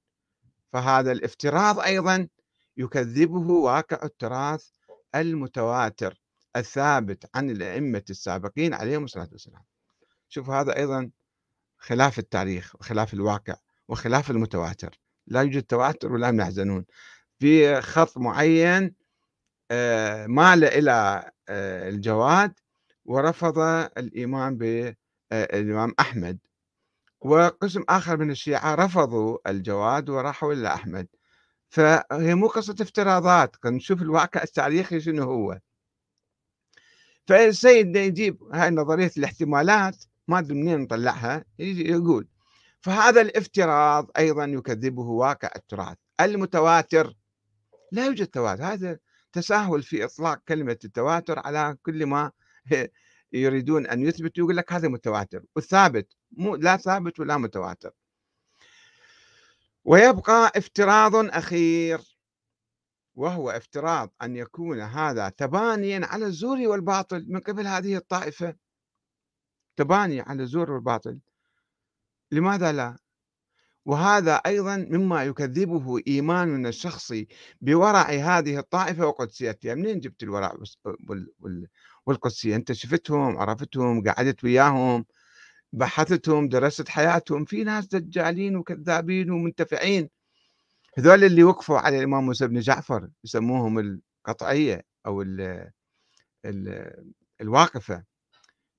فهذا 0.73 1.13
الافتراض 1.13 1.81
أيضا 1.81 2.29
يكذبه 2.77 3.51
واقع 3.51 4.05
التراث 4.05 4.69
المتواتر 5.15 6.21
الثابت 6.57 7.31
عن 7.35 7.51
الأئمة 7.51 8.05
السابقين 8.11 8.75
عليهم 8.75 9.05
الصلاة 9.05 9.29
والسلام. 9.33 9.63
شوف 10.29 10.51
هذا 10.51 10.77
أيضا 10.77 11.11
خلاف 11.79 12.19
التاريخ 12.19 12.75
وخلاف 12.77 13.15
الواقع 13.15 13.57
وخلاف 13.89 14.31
المتواتر. 14.31 15.01
لا 15.27 15.43
يوجد 15.43 15.63
تواتر 15.63 16.13
ولا 16.13 16.37
يحزنون. 16.43 16.85
في 17.39 17.81
خط 17.81 18.19
معين 18.19 18.95
آه، 19.71 20.27
مال 20.27 20.65
إلى 20.65 21.31
آه، 21.49 21.89
الجواد 21.89 22.53
ورفض 23.05 23.59
الإيمان 23.99 24.57
بالإمام 24.59 25.95
أحمد. 26.01 26.39
وقسم 27.21 27.85
آخر 27.89 28.17
من 28.17 28.31
الشيعة 28.31 28.75
رفضوا 28.75 29.39
الجواد 29.51 30.11
وراحوا 30.11 30.53
إلى 30.53 30.75
أحمد. 30.75 31.09
فهي 31.71 32.35
مو 32.35 32.49
قصة 32.49 32.77
افتراضات. 32.81 33.57
نشوف 33.67 34.03
الواقع 34.03 34.43
التاريخي 34.43 35.01
شنو 35.01 35.23
هو. 35.25 35.59
فالسيد 37.29 37.97
يجيب 37.97 38.43
هاي 38.53 38.71
نظرية 38.71 39.11
الاحتمالات 39.17 40.05
ما 40.29 40.39
أدري 40.39 40.55
منين 40.55 40.81
نطلعها 40.81 41.45
يقول 41.59 42.29
فهذا 42.81 43.21
الافتراض 43.21 44.11
أيضا 44.19 44.45
يكذبه 44.45 45.03
واقع 45.03 45.51
التراث 45.57 45.97
المتواتر. 46.21 47.15
لا 47.93 48.07
يوجد 48.07 48.27
تواتر 48.27 48.65
هذا 48.65 48.99
تساهل 49.33 49.83
في 49.83 50.05
إطلاق 50.05 50.43
كلمة 50.49 50.79
التواتر 50.85 51.39
على 51.39 51.77
كل 51.83 52.07
ما 52.07 52.33
يريدون 53.33 53.87
أن 53.87 54.03
يثبتوا 54.03 54.45
يقول 54.45 54.57
لك 54.57 54.73
هذا 54.73 54.89
متواتر 54.89 55.43
والثابت 55.57 56.13
مو 56.33 56.57
لا 56.57 56.77
ثابت 56.77 57.21
ولا 57.21 57.37
متواتر. 57.37 57.91
ويبقى 59.85 60.53
افتراض 60.57 61.15
أخير 61.15 62.01
وهو 63.15 63.51
افتراض 63.51 64.13
أن 64.23 64.37
يكون 64.37 64.81
هذا 64.81 65.29
تبانيا 65.29 66.07
على 66.07 66.27
الزور 66.27 66.59
والباطل 66.59 67.27
من 67.29 67.41
قبل 67.41 67.67
هذه 67.67 67.97
الطائفة. 67.97 68.55
تباني 69.79 70.21
على 70.21 70.43
الزور 70.43 70.73
والباطل 70.73 71.19
لماذا 72.33 72.73
لا؟ 72.73 72.97
وهذا 73.85 74.35
أيضا 74.35 74.77
مما 74.77 75.25
يكذبه 75.25 76.01
إيماننا 76.09 76.69
الشخصي 76.69 77.29
بورع 77.61 78.03
هذه 78.03 78.59
الطائفة 78.59 79.07
وقدسيتها 79.07 79.75
منين 79.75 80.01
جبت 80.01 80.23
الورع 80.23 80.55
والقدسية؟ 82.07 82.57
أنت 82.57 82.73
شفتهم 82.73 83.39
عرفتهم 83.39 84.05
قعدت 84.09 84.45
وياهم 84.45 85.05
بحثتهم 85.73 86.49
درست 86.49 86.89
حياتهم. 86.89 87.45
في 87.45 87.65
ناس 87.65 87.87
دجالين 87.87 88.57
وكذابين 88.57 89.31
ومنتفعين. 89.31 90.11
هذول 90.99 91.25
اللي 91.25 91.45
وقفوا 91.45 91.79
على 91.79 91.99
الإمام 91.99 92.25
موسى 92.27 92.47
بن 92.47 92.61
جعفر 92.61 93.09
يسموهم 93.25 93.79
القطعية 94.27 94.85
أو 95.07 95.23
ال 95.23 95.71
ال 96.45 96.93
الواقفة. 97.41 98.08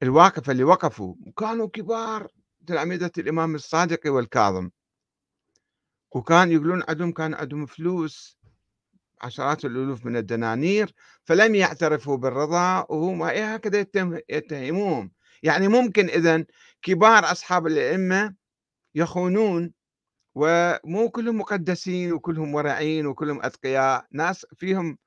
الواقفة 0.03 0.51
اللي 0.51 0.63
وقفوا 0.63 1.15
كانوا 1.37 1.67
كبار 1.67 2.27
تلاميذة 2.67 3.11
الإمام 3.17 3.55
الصادق 3.55 3.99
والكاظم. 4.05 4.69
وكان 6.11 6.51
يقولون 6.51 6.83
عندهم 6.89 7.11
كان 7.11 7.33
عندهم 7.33 7.65
فلوس 7.65 8.37
عشرات 9.21 9.65
الألوف 9.65 10.05
من 10.05 10.17
الدنانير 10.17 10.93
فلم 11.23 11.55
يعترفوا 11.55 12.17
بالرضا 12.17 12.85
وهم 12.89 13.23
هكذا 13.23 13.85
يتهموهم. 14.29 15.11
يعني 15.43 15.67
ممكن 15.67 16.09
إذا 16.09 16.45
كبار 16.81 17.31
أصحاب 17.31 17.67
الأئمة 17.67 18.35
يخونون 18.95 19.73
ومو 20.35 21.09
كلهم 21.09 21.37
مقدسين 21.37 22.13
وكلهم 22.13 22.55
ورعين 22.55 23.05
وكلهم 23.05 23.41
أتقياء 23.41 24.05
ناس 24.11 24.45
فيهم 24.55 24.97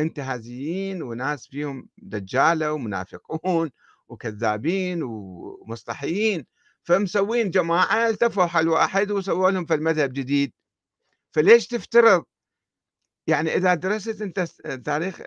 انتهازيين 0.00 1.02
وناس 1.02 1.46
فيهم 1.48 1.88
دجالة 1.98 2.72
ومنافقون 2.72 3.70
وكذابين 4.08 5.02
ومصلحيين 5.02 6.46
فمسوين 6.82 7.50
جماعة 7.50 8.08
التفوا 8.08 8.46
حل 8.46 8.68
واحد 8.68 9.10
وسووا 9.10 9.50
لهم 9.50 9.66
في 9.66 9.74
المذهب 9.74 10.12
جديد. 10.12 10.52
فليش 11.32 11.66
تفترض؟ 11.66 12.24
يعني 13.26 13.56
إذا 13.56 13.74
درست 13.74 14.22
أنت 14.22 14.40
تاريخ 14.84 15.20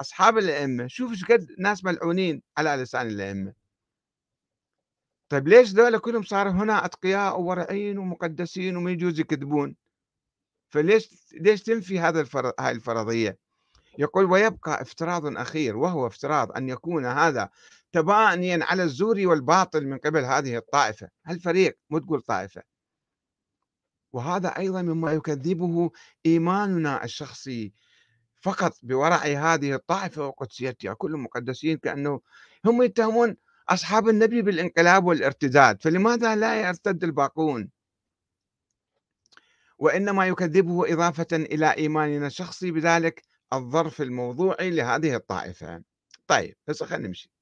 أصحاب 0.00 0.38
الأئمة 0.38 0.86
شوف 0.86 1.10
إيش 1.10 1.24
قد 1.24 1.46
ناس 1.58 1.84
ملعونين 1.84 2.42
على 2.58 2.82
لسان 2.82 3.06
الأئمة. 3.06 3.52
طيب 5.28 5.48
ليش 5.48 5.68
ذولا 5.70 5.98
كلهم 5.98 6.22
صاروا 6.22 6.52
هنا 6.52 6.84
أتقياء 6.84 7.40
وورعين 7.40 7.98
ومقدسين 7.98 8.76
وما 8.76 8.90
يجوز 8.90 9.20
يكذبون؟ 9.20 9.76
فليش 10.70 11.10
ليش 11.32 11.62
تنفي 11.62 11.98
هذا 12.00 12.20
الفرض 12.20 12.52
هاي 12.60 12.72
الفرضية؟ 12.72 13.38
يقول 13.98 14.24
ويبقى 14.24 14.82
افتراض 14.82 15.26
أخير 15.38 15.76
وهو 15.76 16.06
افتراض 16.06 16.52
أن 16.52 16.68
يكون 16.68 17.06
هذا 17.06 17.50
تبانيا 17.94 18.58
على 18.64 18.82
الزور 18.82 19.26
والباطل 19.26 19.86
من 19.86 19.98
قبل 19.98 20.24
هذه 20.24 20.56
الطائفة. 20.56 21.08
الفريق 21.30 21.78
مو 21.90 21.98
تقول 21.98 22.20
طائفة. 22.20 22.62
وهذا 24.12 24.48
أيضا 24.48 24.82
مما 24.82 25.12
يكذبه 25.12 25.90
إيماننا 26.26 27.04
الشخصي 27.04 27.72
فقط 28.40 28.78
بورع 28.82 29.16
هذه 29.16 29.74
الطائفة 29.74 30.26
وقدسيتها. 30.26 30.94
كلهم 30.94 31.24
مقدسين 31.24 31.78
كأنه 31.78 32.20
هم 32.64 32.82
يتهمون 32.82 33.36
أصحاب 33.68 34.08
النبي 34.08 34.42
بالانقلاب 34.42 35.04
والارتداد. 35.04 35.82
فلماذا 35.82 36.36
لا 36.36 36.68
يرتد 36.68 37.04
الباقون؟ 37.04 37.70
وإنما 39.78 40.26
يكذبه 40.26 40.92
إضافة 40.92 41.26
إلى 41.32 41.76
إيماننا 41.76 42.26
الشخصي 42.26 42.70
بذلك 42.70 43.22
الظرف 43.52 44.02
الموضوعي 44.02 44.70
لهذه 44.70 45.16
الطائفة. 45.16 45.82
طيب 46.26 46.56
هسه 46.68 46.86
خلينا 46.86 47.08
نمشي. 47.08 47.33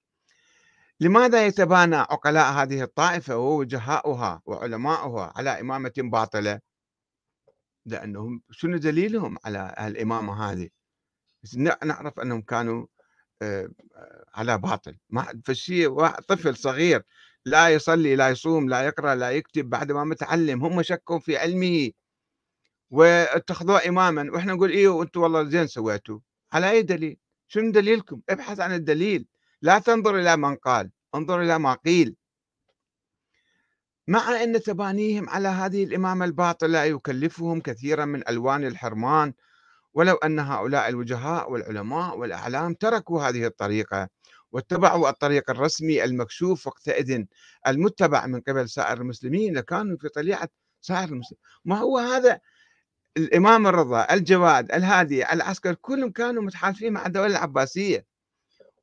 لماذا 1.02 1.46
يتبانى 1.46 1.96
عقلاء 1.96 2.52
هذه 2.52 2.82
الطائفة 2.82 3.36
ووجهاؤها 3.36 4.42
وعلماؤها 4.46 5.32
على 5.36 5.60
إمامة 5.60 5.92
باطلة؟ 5.98 6.60
لأنهم 7.86 8.42
شنو 8.50 8.76
دليلهم 8.76 9.36
على 9.44 9.74
الإمامة 9.80 10.50
هذه؟ 10.52 10.68
نعرف 11.84 12.20
أنهم 12.20 12.42
كانوا 12.42 12.86
آه، 13.42 13.68
على 14.34 14.58
باطل. 14.58 14.98
ما 15.10 15.40
فالشيء 15.44 16.06
طفل 16.08 16.56
صغير 16.56 17.02
لا 17.46 17.68
يصلي 17.68 18.16
لا 18.16 18.28
يصوم 18.28 18.68
لا 18.68 18.82
يقرأ 18.82 19.14
لا 19.14 19.30
يكتب 19.30 19.70
بعد 19.70 19.92
ما 19.92 20.04
متعلم 20.04 20.64
هم 20.64 20.82
شكوا 20.82 21.18
في 21.18 21.36
علمه. 21.36 21.90
واتخذوه 22.90 23.88
إماما. 23.88 24.32
وإحنا 24.32 24.52
نقول 24.52 24.70
إيه 24.70 24.88
وأنتم 24.88 25.20
والله 25.20 25.44
زين 25.48 25.66
سويتوا. 25.66 26.20
على 26.52 26.70
أي 26.70 26.82
دليل؟ 26.82 27.16
شنو 27.48 27.70
دليلكم؟ 27.72 28.20
ابحث 28.30 28.60
عن 28.60 28.74
الدليل. 28.74 29.26
لا 29.62 29.78
تنظر 29.78 30.18
إلى 30.18 30.36
من 30.36 30.56
قال 30.56 30.90
انظر 31.14 31.42
إلى 31.42 31.58
ما 31.58 31.74
قيل. 31.74 32.16
مع 34.08 34.42
أن 34.42 34.62
تبانيهم 34.62 35.28
على 35.30 35.48
هذه 35.48 35.84
الإمامة 35.84 36.24
الباطلة 36.24 36.84
يكلفهم 36.84 37.60
كثيرا 37.60 38.04
من 38.04 38.28
ألوان 38.28 38.64
الحرمان 38.64 39.32
ولو 39.94 40.14
أن 40.14 40.38
هؤلاء 40.38 40.88
الوجهاء 40.88 41.52
والعلماء 41.52 42.18
والأعلام 42.18 42.74
تركوا 42.74 43.22
هذه 43.22 43.46
الطريقة 43.46 44.08
واتبعوا 44.52 45.08
الطريق 45.10 45.50
الرسمي 45.50 46.04
المكشوف 46.04 46.66
وقتئذ 46.66 47.24
المتبع 47.66 48.26
من 48.26 48.40
قبل 48.40 48.68
سائر 48.68 49.00
المسلمين 49.00 49.54
لكانوا 49.54 49.96
في 49.96 50.08
طليعة 50.08 50.48
سائر 50.80 51.08
المسلمين. 51.08 51.40
ما 51.64 51.78
هو 51.78 51.98
هذا؟ 51.98 52.40
الإمام 53.16 53.66
الرضا 53.66 54.06
الجواد 54.10 54.72
الهادي 54.72 55.32
العسكر 55.32 55.74
كلهم 55.74 56.10
كانوا 56.10 56.42
متحالفين 56.42 56.92
مع 56.92 57.06
الدولة 57.06 57.26
العباسية. 57.26 58.11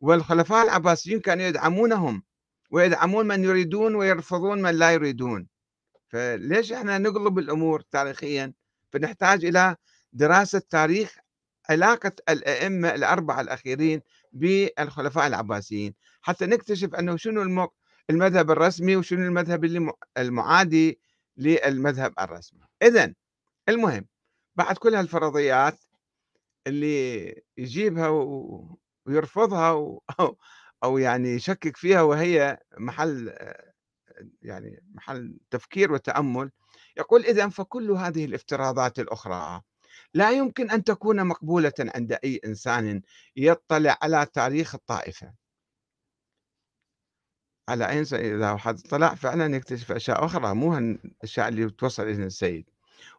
والخلفاء 0.01 0.63
العباسيين 0.63 1.19
كانوا 1.19 1.45
يدعمونهم 1.45 2.23
ويدعمون 2.71 3.27
من 3.27 3.43
يريدون 3.43 3.95
ويرفضون 3.95 4.62
من 4.62 4.75
لا 4.75 4.91
يريدون. 4.91 5.47
فليش 6.07 6.71
إحنا 6.71 6.97
نقلب 6.97 7.39
الأمور 7.39 7.81
تاريخيا؟ 7.81 8.53
فنحتاج 8.91 9.45
إلى 9.45 9.75
دراسة 10.13 10.62
تاريخ 10.69 11.17
علاقة 11.69 12.12
الأئمة 12.29 12.95
الأربعة 12.95 13.41
الأخيرين 13.41 14.01
بالخلفاء 14.33 15.27
العباسيين 15.27 15.93
حتى 16.21 16.45
نكتشف 16.45 16.95
أنه 16.95 17.17
شنو 17.17 17.69
المذهب 18.09 18.51
الرسمي 18.51 18.95
وشنو 18.95 19.25
المذهب 19.25 19.89
المعادي 20.17 20.99
للمذهب 21.38 22.13
الرسمي. 22.19 22.62
اذا 22.81 23.13
المهم 23.69 24.05
بعد 24.55 24.77
كل 24.77 24.95
هالفرضيات 24.95 25.79
اللي 26.67 27.43
يجيبها 27.57 28.09
ويرفضها 29.09 29.69
أو, 30.19 30.37
أو 30.83 30.97
يعني 30.97 31.29
يشكك 31.29 31.77
فيها 31.77 32.01
وهي 32.01 32.59
محل 32.77 33.33
يعني 34.41 34.83
محل 34.93 35.39
تفكير 35.49 35.91
وتأمل 35.91 36.51
يقول 36.97 37.25
إذا 37.25 37.49
فكل 37.49 37.91
هذه 37.91 38.25
الافتراضات 38.25 38.99
الأخرى 38.99 39.61
لا 40.13 40.31
يمكن 40.31 40.71
أن 40.71 40.83
تكون 40.83 41.25
مقبولة 41.25 41.73
عند 41.79 42.17
أي 42.23 42.41
إنسان 42.45 43.01
يطلع 43.35 43.97
على 44.01 44.27
تاريخ 44.33 44.75
الطائفة. 44.75 45.33
على 47.69 47.89
أي 47.89 47.99
إنسان؟ 47.99 48.19
إذا 48.19 48.51
واحد 48.51 48.79
طلع 48.79 49.15
فعلا 49.15 49.55
يكتشف 49.55 49.91
أشياء 49.91 50.25
أخرى 50.25 50.53
مو 50.55 50.77
الأشياء 50.77 51.47
اللي 51.47 51.69
توصل 51.69 52.03
إلى 52.03 52.25
السيد. 52.25 52.69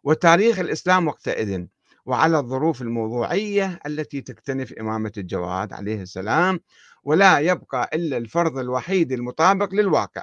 وتاريخ 0.05 0.59
الإسلام 0.59 1.09
وقتئذ 1.09 1.66
وعلى 2.07 2.39
الظروف 2.39 2.83
الموضوعية 2.83 3.81
التي 3.87 4.21
تكتنف 4.21 4.73
إمامة 4.73 5.13
الجواد 5.17 5.73
عليه 5.73 6.03
السلام 6.03 6.61
ولا 7.05 7.39
يبقى 7.39 7.91
إلا 7.95 8.17
الفرض 8.17 8.59
الوحيد 8.59 9.13
المطابق 9.13 9.75
للواقع 9.75 10.23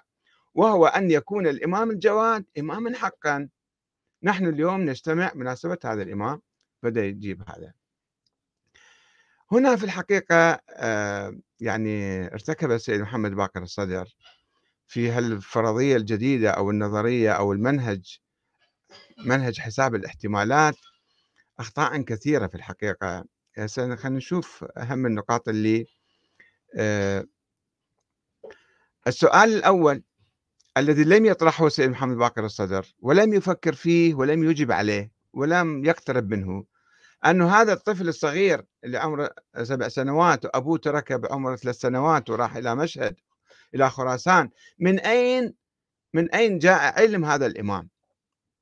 وهو 0.55 0.87
أن 0.87 1.11
يكون 1.11 1.47
الإمام 1.47 1.91
الجواد 1.91 2.45
إماما 2.59 2.95
حقا. 2.97 3.49
نحن 4.23 4.47
اليوم 4.47 4.81
نجتمع 4.81 5.31
مناسبة 5.35 5.77
هذا 5.85 6.01
الإمام 6.01 6.41
بدأ 6.83 7.05
يجيب 7.05 7.43
هذا. 7.49 7.73
هنا 9.51 9.75
في 9.75 9.83
الحقيقة 9.83 10.59
آآ 10.69 11.39
يعني 11.59 12.25
ارتكب 12.33 12.71
السيد 12.71 13.01
محمد 13.01 13.31
باقر 13.31 13.63
الصدر 13.63 14.15
في 14.87 15.09
هالفرضية 15.09 15.95
الجديدة 15.95 16.51
أو 16.51 16.71
النظرية 16.71 17.31
أو 17.31 17.53
المنهج 17.53 18.19
منهج 19.25 19.59
حساب 19.59 19.95
الاحتمالات 19.95 20.75
أخطاء 21.59 22.01
كثيرة 22.01 22.47
في 22.47 22.55
الحقيقة. 22.55 23.25
هسه 23.57 23.95
خلينا 23.95 24.17
نشوف 24.17 24.65
أهم 24.77 25.05
النقاط 25.05 25.49
اللي 25.49 25.85
آه 26.75 27.25
السؤال 29.07 29.53
الأول 29.53 30.03
الذي 30.77 31.03
لم 31.03 31.25
يطرحه 31.25 31.67
السيد 31.67 31.89
محمد 31.89 32.17
باقر 32.17 32.45
الصدر 32.45 32.95
ولم 32.99 33.33
يفكر 33.33 33.73
فيه 33.73 34.15
ولم 34.15 34.43
يجب 34.43 34.71
عليه 34.71 35.11
ولم 35.33 35.85
يقترب 35.85 36.29
منه 36.29 36.65
أنه 37.25 37.49
هذا 37.49 37.73
الطفل 37.73 38.07
الصغير 38.07 38.65
اللي 38.83 38.97
عمره 38.97 39.29
سبع 39.63 39.87
سنوات 39.87 40.45
وأبوه 40.45 40.77
تركه 40.77 41.15
بعمره 41.15 41.55
ثلاث 41.55 41.75
سنوات 41.75 42.29
وراح 42.29 42.55
إلى 42.55 42.75
مشهد 42.75 43.15
إلى 43.75 43.89
خراسان 43.89 44.49
من 44.79 44.99
أين 44.99 45.53
من 46.13 46.31
أين 46.31 46.59
جاء 46.59 47.01
علم 47.01 47.25
هذا 47.25 47.45
الإمام؟ 47.45 47.89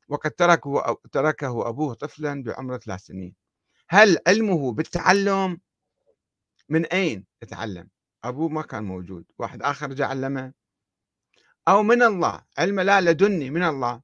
وقد 0.07 0.31
تركه 0.31 0.97
تركه 1.11 1.69
أبوه 1.69 1.93
طفلا 1.93 2.43
بعمر 2.43 2.77
ثلاث 2.77 3.01
سنين. 3.01 3.35
هل 3.89 4.17
علمه 4.27 4.71
بالتعلم؟ 4.71 5.59
من 6.69 6.85
أين 6.85 7.25
تعلم 7.47 7.89
أبوه 8.23 8.49
ما 8.49 8.61
كان 8.61 8.83
موجود. 8.83 9.25
واحد 9.37 9.61
آخر 9.63 9.93
جاء 9.93 10.07
علمه. 10.07 10.53
أو 11.67 11.83
من 11.83 12.03
الله؟ 12.03 12.41
علم 12.57 12.79
لا 12.79 13.01
لدني 13.01 13.49
من 13.49 13.63
الله. 13.63 14.01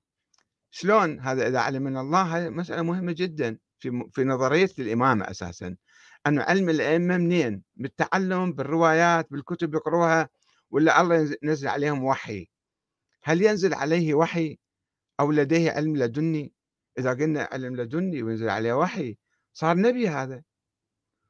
شلون 0.71 1.19
هذا 1.19 1.47
إذا 1.47 1.59
علم 1.59 1.83
من 1.83 1.97
الله؟ 1.97 2.37
هذه 2.37 2.49
مسألة 2.49 2.81
مهمة 2.81 3.11
جدا 3.11 3.57
في 3.79 4.03
في 4.13 4.23
نظرية 4.23 4.69
الإمامة 4.79 5.31
أساسا. 5.31 5.75
أنه 6.27 6.43
علم 6.43 6.69
الأئمة 6.69 7.17
منين؟ 7.17 7.63
بالتعلم 7.75 8.53
بالروايات 8.53 9.27
بالكتب 9.31 9.75
يقروها 9.75 10.29
ولا 10.69 11.01
الله 11.01 11.35
ينزل 11.43 11.67
عليهم 11.67 12.03
وحي؟ 12.03 12.47
هل 13.23 13.41
ينزل 13.41 13.73
عليه 13.73 14.13
وحي؟ 14.13 14.57
أو 15.21 15.31
لديه 15.31 15.71
علم 15.71 15.97
لدني 15.97 16.53
إذا 16.97 17.13
قلنا 17.13 17.49
علم 17.51 17.75
لدني 17.75 18.23
وينزل 18.23 18.49
عليه 18.49 18.73
وحي 18.73 19.17
صار 19.53 19.77
نبي 19.77 20.09
هذا. 20.09 20.43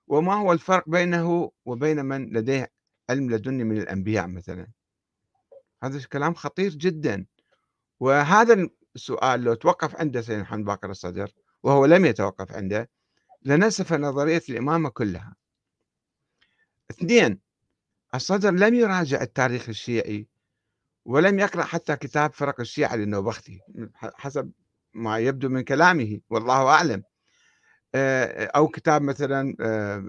وما 0.07 0.33
هو 0.33 0.51
الفرق 0.51 0.89
بينه 0.89 1.51
وبين 1.65 2.05
من 2.05 2.33
لديه 2.33 2.71
علم 3.09 3.31
لدني 3.31 3.63
من 3.63 3.77
الأنبياء 3.77 4.27
مثلا؟ 4.27 4.67
هذا 5.83 6.01
كلام 6.11 6.33
خطير 6.33 6.71
جدا. 6.71 7.25
وهذا 7.99 8.69
السؤال 8.95 9.43
لو 9.43 9.53
توقف 9.53 9.95
عنده 9.95 10.21
سيدنا 10.21 10.41
محمد 10.41 10.65
باقر 10.65 10.89
الصدر 10.89 11.31
وهو 11.63 11.85
لم 11.85 12.05
يتوقف 12.05 12.51
عنده 12.51 12.89
لنسف 13.41 13.93
نظرية 13.93 14.41
الإمامة 14.49 14.89
كلها. 14.89 15.35
اثنين 16.91 17.39
الصدر 18.15 18.51
لم 18.51 18.75
يراجع 18.75 19.21
التاريخ 19.21 19.69
الشيعي 19.69 20.27
ولم 21.05 21.39
يقرأ 21.39 21.63
حتى 21.63 21.95
كتاب 21.95 22.33
فرق 22.33 22.59
الشيعة 22.59 22.95
للنوبختي 22.95 23.59
حسب 23.95 24.51
ما 24.93 25.17
يبدو 25.17 25.49
من 25.49 25.61
كلامه 25.61 26.19
والله 26.29 26.67
أعلم. 26.67 27.03
أو 28.55 28.67
كتاب 28.67 29.01
مثلا 29.01 29.55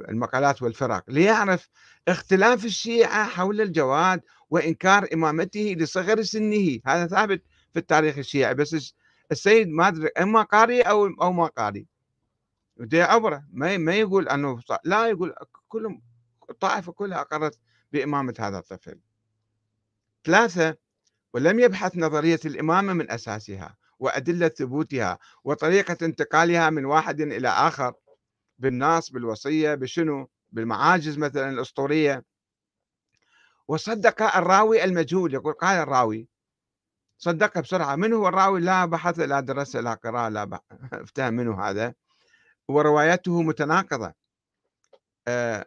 المقالات 0.09 0.63
والفرق. 0.63 1.05
ليعرف 1.09 1.69
اختلاف 2.09 2.65
الشيعة 2.65 3.25
حول 3.25 3.61
الجواد 3.61 4.21
وإنكار 4.51 5.09
إمامته 5.15 5.77
لصغر 5.79 6.23
سنه. 6.23 6.79
هذا 6.87 7.07
ثابت 7.07 7.43
في 7.73 7.79
التاريخ 7.79 8.19
الشيعي. 8.19 8.55
بس 8.55 8.95
السيد 9.33 9.69
ما 9.69 9.89
أدري 9.89 10.09
إما 10.09 10.43
قاري 10.43 10.83
أو 10.83 11.07
أو 11.07 11.33
ما 11.33 11.47
قاري 11.47 11.87
ودي 12.77 13.03
عبرة. 13.03 13.45
ما 13.53 13.79
ما 13.79 13.95
يقول 13.95 14.29
أنه 14.29 14.61
لا 14.85 15.07
يقول 15.09 15.35
كلهم 15.69 16.03
الطائفة 16.51 16.93
كلها 16.93 17.21
أقرت 17.21 17.59
بإمامة 17.93 18.35
هذا 18.39 18.59
الطفل. 18.59 18.99
ثلاثة 20.25 20.82
ولم 21.35 21.61
يبحث 21.61 21.97
نظرية 21.97 22.40
الإمامة 22.45 22.92
من 22.92 23.11
أساسها 23.11 23.77
وأدلة 23.99 24.49
ثبوتها 24.49 25.18
وطريقة 25.45 25.97
انتقالها 26.07 26.71
من 26.71 26.85
واحد 26.85 27.21
إلى 27.21 27.49
آخر 27.49 27.92
بالنص 28.59 29.11
بالوصية 29.11 29.75
بشنو؟ 29.75 30.29
بالمعاجز 30.53 31.18
مثلا 31.18 31.51
الأسطورية. 31.51 32.25
وصدق 33.68 34.37
الراوي 34.37 34.85
المجهول 34.85 35.35
يقول 35.35 35.53
قال 35.53 35.79
الراوي 35.79 36.29
صدقه 37.18 37.61
بسرعة. 37.61 37.97
من 37.97 38.12
هو 38.12 38.29
الراوي؟ 38.29 38.61
لا 38.61 38.85
بحث 38.85 39.18
لا 39.18 39.40
درس 39.40 39.77
لا 39.77 39.95
قراءة 39.95 40.29
لا 40.29 40.61
افتهم 40.92 41.35
منه 41.35 41.62
هذا. 41.64 41.95
وروايته 42.68 43.42
متناقضة. 43.42 44.14
آآ 45.29 45.64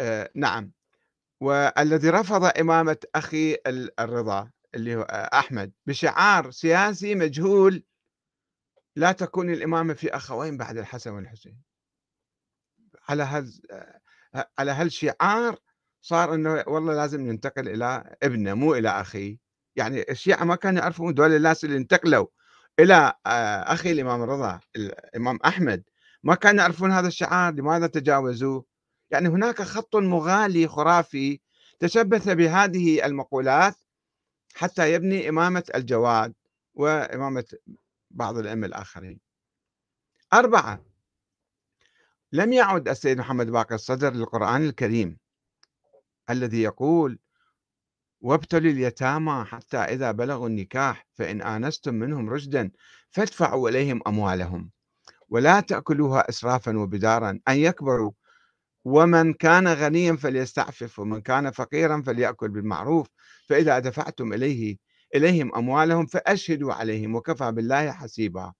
آآ 0.00 0.28
نعم. 0.34 0.72
والذي 1.40 2.10
رفض 2.10 2.44
إمامة 2.44 2.96
أخي 3.14 3.56
الرضا 4.00 4.50
اللي 4.74 4.96
هو 4.96 5.02
أحمد 5.34 5.72
بشعار 5.86 6.50
سياسي 6.50 7.14
مجهول 7.14 7.84
لا 8.96 9.12
تكون 9.12 9.50
الإمامة 9.50 9.94
في 9.94 10.16
أخوين 10.16 10.56
بعد 10.56 10.76
الحسن 10.76 11.10
والحسين؟ 11.10 11.56
على 13.08 13.22
هذا 13.22 13.50
على 14.58 14.70
هالشعار 14.70 15.58
صار 16.00 16.34
إنه 16.34 16.64
والله 16.66 16.94
لازم 16.94 17.20
ننتقل 17.20 17.68
إلى 17.68 18.16
ابنه 18.22 18.54
مو 18.54 18.74
إلى 18.74 18.88
أخي. 18.88 19.38
يعني 19.76 20.10
الشيعة 20.10 20.44
ما 20.44 20.56
كانوا 20.56 20.80
يعرفون 20.82 21.14
دول 21.14 21.32
الناس 21.32 21.64
اللي 21.64 21.76
انتقلوا 21.76 22.26
إلى 22.80 23.12
أخي 23.66 23.92
الإمام 23.92 24.22
الرضا 24.22 24.60
الإمام 24.76 25.38
أحمد. 25.44 25.84
ما 26.22 26.34
كانوا 26.34 26.60
يعرفون 26.60 26.92
هذا 26.92 27.08
الشعار 27.08 27.54
لماذا 27.54 27.86
تجاوزوه؟ 27.86 28.64
يعني 29.10 29.28
هناك 29.28 29.62
خط 29.62 29.96
مغالي 29.96 30.68
خرافي 30.68 31.40
تشبث 31.78 32.28
بهذه 32.28 33.06
المقولات 33.06 33.74
حتى 34.54 34.92
يبني 34.92 35.28
إمامة 35.28 35.64
الجواد 35.74 36.34
وإمامة 36.74 37.44
بعض 38.10 38.38
الأئمة 38.38 38.66
الآخرين. 38.66 39.20
أربعة 40.32 40.84
لم 42.32 42.52
يعد 42.52 42.88
السيد 42.88 43.18
محمد 43.18 43.50
باقر 43.50 43.74
الصدر 43.74 44.12
للقرآن 44.12 44.64
الكريم 44.64 45.18
الذي 46.30 46.62
يقول 46.62 47.18
وابتلوا 48.20 48.70
اليتامى 48.70 49.44
حتى 49.44 49.76
إذا 49.76 50.12
بلغوا 50.12 50.48
النكاح 50.48 51.06
فإن 51.14 51.42
آنستم 51.42 51.94
منهم 51.94 52.30
رشدا 52.30 52.70
فادفعوا 53.10 53.68
إليهم 53.68 54.00
أموالهم 54.06 54.70
ولا 55.28 55.60
تأكلوها 55.60 56.28
إسرافا 56.28 56.78
وبدارا 56.78 57.40
أن 57.48 57.56
يكبروا 57.56 58.12
ومن 58.88 59.32
كان 59.34 59.68
غنيا 59.68 60.16
فليستعفف 60.16 60.98
ومن 60.98 61.20
كان 61.20 61.50
فقيرا 61.50 62.02
فليأكل 62.06 62.48
بالمعروف. 62.48 63.06
فإذا 63.48 63.78
دفعتم 63.78 64.32
إليه 64.32 64.76
إليهم 65.14 65.54
أموالهم 65.54 66.06
فأشهدوا 66.06 66.72
عليهم 66.72 67.14
وكفى 67.14 67.52
بالله 67.52 67.92
حسيبا. 67.92 68.52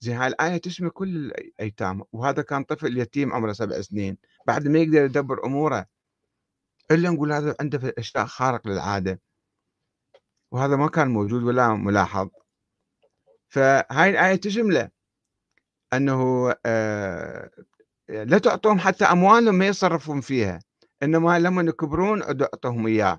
زين 0.00 0.16
هاي 0.16 0.28
الآية 0.28 0.56
تشمل 0.56 0.90
كل 0.90 1.08
الأيتام 1.26 2.02
وهذا 2.12 2.42
كان 2.42 2.64
طفل 2.64 2.98
يتيم 2.98 3.32
عمره 3.32 3.52
سبع 3.52 3.80
سنين. 3.80 4.18
بعد 4.46 4.68
ما 4.68 4.78
يقدر 4.78 5.04
يدبر 5.04 5.44
أموره 5.46 5.86
إلا 6.90 7.10
نقول 7.10 7.32
هذا 7.32 7.56
عنده 7.60 7.94
أشياء 7.98 8.26
خارق 8.26 8.68
للعادة. 8.68 9.20
وهذا 10.50 10.76
ما 10.76 10.88
كان 10.88 11.08
موجود 11.08 11.42
ولا 11.42 11.74
ملاحظ. 11.74 12.28
فهاي 13.48 14.10
الآية 14.10 14.36
تشمله 14.36 14.90
أنه 15.92 16.54
آه 16.66 17.50
لا 18.12 18.38
تعطوهم 18.38 18.78
حتى 18.78 19.04
أموالهم 19.04 19.54
ما 19.54 19.66
يصرفون 19.66 20.20
فيها 20.20 20.60
إنما 21.02 21.38
لما 21.38 21.62
يكبرون 21.62 22.22
أعطوهم 22.22 22.86
إياه. 22.86 23.18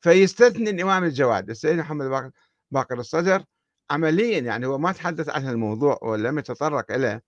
فيستثني 0.00 0.70
الإمام 0.70 1.04
الجواد 1.04 1.50
السيد 1.50 1.78
محمد 1.78 2.32
باقر 2.70 2.98
الصدر 2.98 3.44
عمليا 3.90 4.38
يعني 4.38 4.66
هو 4.66 4.78
ما 4.78 4.92
تحدث 4.92 5.28
عن 5.28 5.48
الموضوع 5.48 5.98
ولم 6.02 6.38
يتطرق 6.38 6.92
إليه 6.92 7.22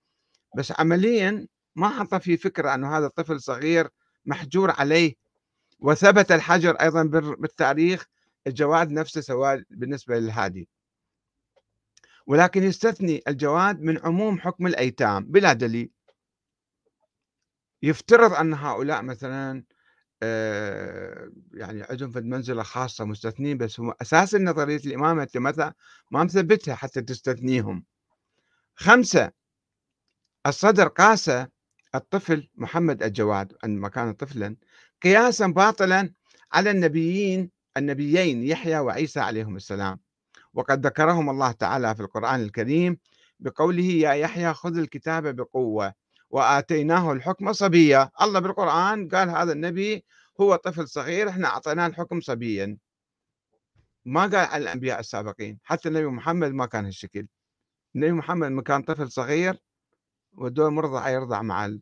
بس 0.57 0.73
عمليا 0.79 1.47
ما 1.77 1.89
حط 1.89 2.15
في 2.15 2.37
فكرة 2.37 2.75
أنه 2.75 2.99
هذا 2.99 3.07
الطفل 3.07 3.41
صغير 3.41 3.89
محجور 4.25 4.71
عليه. 4.71 5.15
وثبت 5.81 6.33
الحجر 6.33 6.75
أيضا 6.75 7.03
بالتاريخ 7.39 8.07
الجواد 8.47 8.91
نفسه 8.91 9.21
سواء 9.21 9.63
بالنسبة 9.71 10.19
للهادي. 10.19 10.69
ولكن 12.27 12.63
يستثني 12.63 13.23
الجواد 13.29 13.81
من 13.81 13.99
عموم 13.99 14.41
حكم 14.41 14.67
الأيتام 14.67 15.25
بلا 15.25 15.53
دليل. 15.53 15.91
يفترض 17.85 18.33
أن 18.33 18.55
هؤلاء 18.55 19.03
مثلا 19.03 19.65
آه، 20.23 21.31
يعني 21.55 21.83
عندهم 21.83 22.11
في 22.11 22.21
منزلة 22.21 22.63
خاصة 22.63 23.05
مستثنين 23.05 23.59
بس 23.59 23.81
هم 23.81 23.93
أساس 24.03 24.35
نظرية 24.35 24.77
الإمامة 24.77 25.23
أنت 25.23 25.37
مثلا 25.37 25.75
ما 26.11 26.25
مثبتها 26.25 26.75
حتى 26.75 27.03
تستثنيهم. 27.03 27.85
خمسة 28.77 29.33
الصدر 30.47 30.89
قاس 30.89 31.31
الطفل 31.95 32.51
محمد 32.55 33.03
الجواد 33.03 33.53
عندما 33.65 33.89
كان 33.89 34.13
طفلا 34.13 34.57
قياسا 35.03 35.47
باطلا 35.47 36.13
على 36.53 36.71
النبيين 36.71 37.51
النبيين 37.77 38.45
يحيى 38.45 38.79
وعيسى 38.79 39.21
عليهم 39.21 39.57
السلام. 39.57 40.01
وقد 40.55 40.87
ذكرهم 40.87 41.31
الله 41.31 41.53
تعالى 41.53 41.95
في 41.95 42.01
القرآن 42.03 42.43
الكريم 42.43 42.99
بقوله 43.41 43.85
يا 43.85 44.13
يحيى 44.13 44.55
خذ 44.55 44.79
الكتاب 44.79 45.37
بقوة. 45.37 46.04
وآتيناه 46.35 47.13
الحكم 47.13 47.53
صبيا. 47.53 48.11
الله 48.23 48.41
بالقرآن 48.41 49.09
قال 49.09 49.31
هذا 49.31 49.53
النبي 49.53 50.05
هو 50.41 50.57
طفل 50.57 50.89
صغير 50.89 51.29
إحنا 51.29 51.49
أعطيناه 51.49 51.87
الحكم 51.87 52.21
صبيا. 52.21 52.79
ما 54.05 54.21
قال 54.21 54.37
على 54.37 54.63
الأنبياء 54.63 55.01
السابقين 55.01 55.59
حتى 55.65 55.89
النبي 55.89 56.07
محمد 56.07 56.51
ما 56.53 56.67
كان 56.67 56.85
هالشكل. 56.85 57.27
النبي 57.95 58.13
محمد 58.13 58.49
لما 58.49 58.63
كان 58.63 58.83
طفل 58.83 59.11
صغير 59.11 59.63
ودور 60.33 60.71
مرضع 60.71 61.09
يرضع 61.09 61.43
مع 61.43 61.77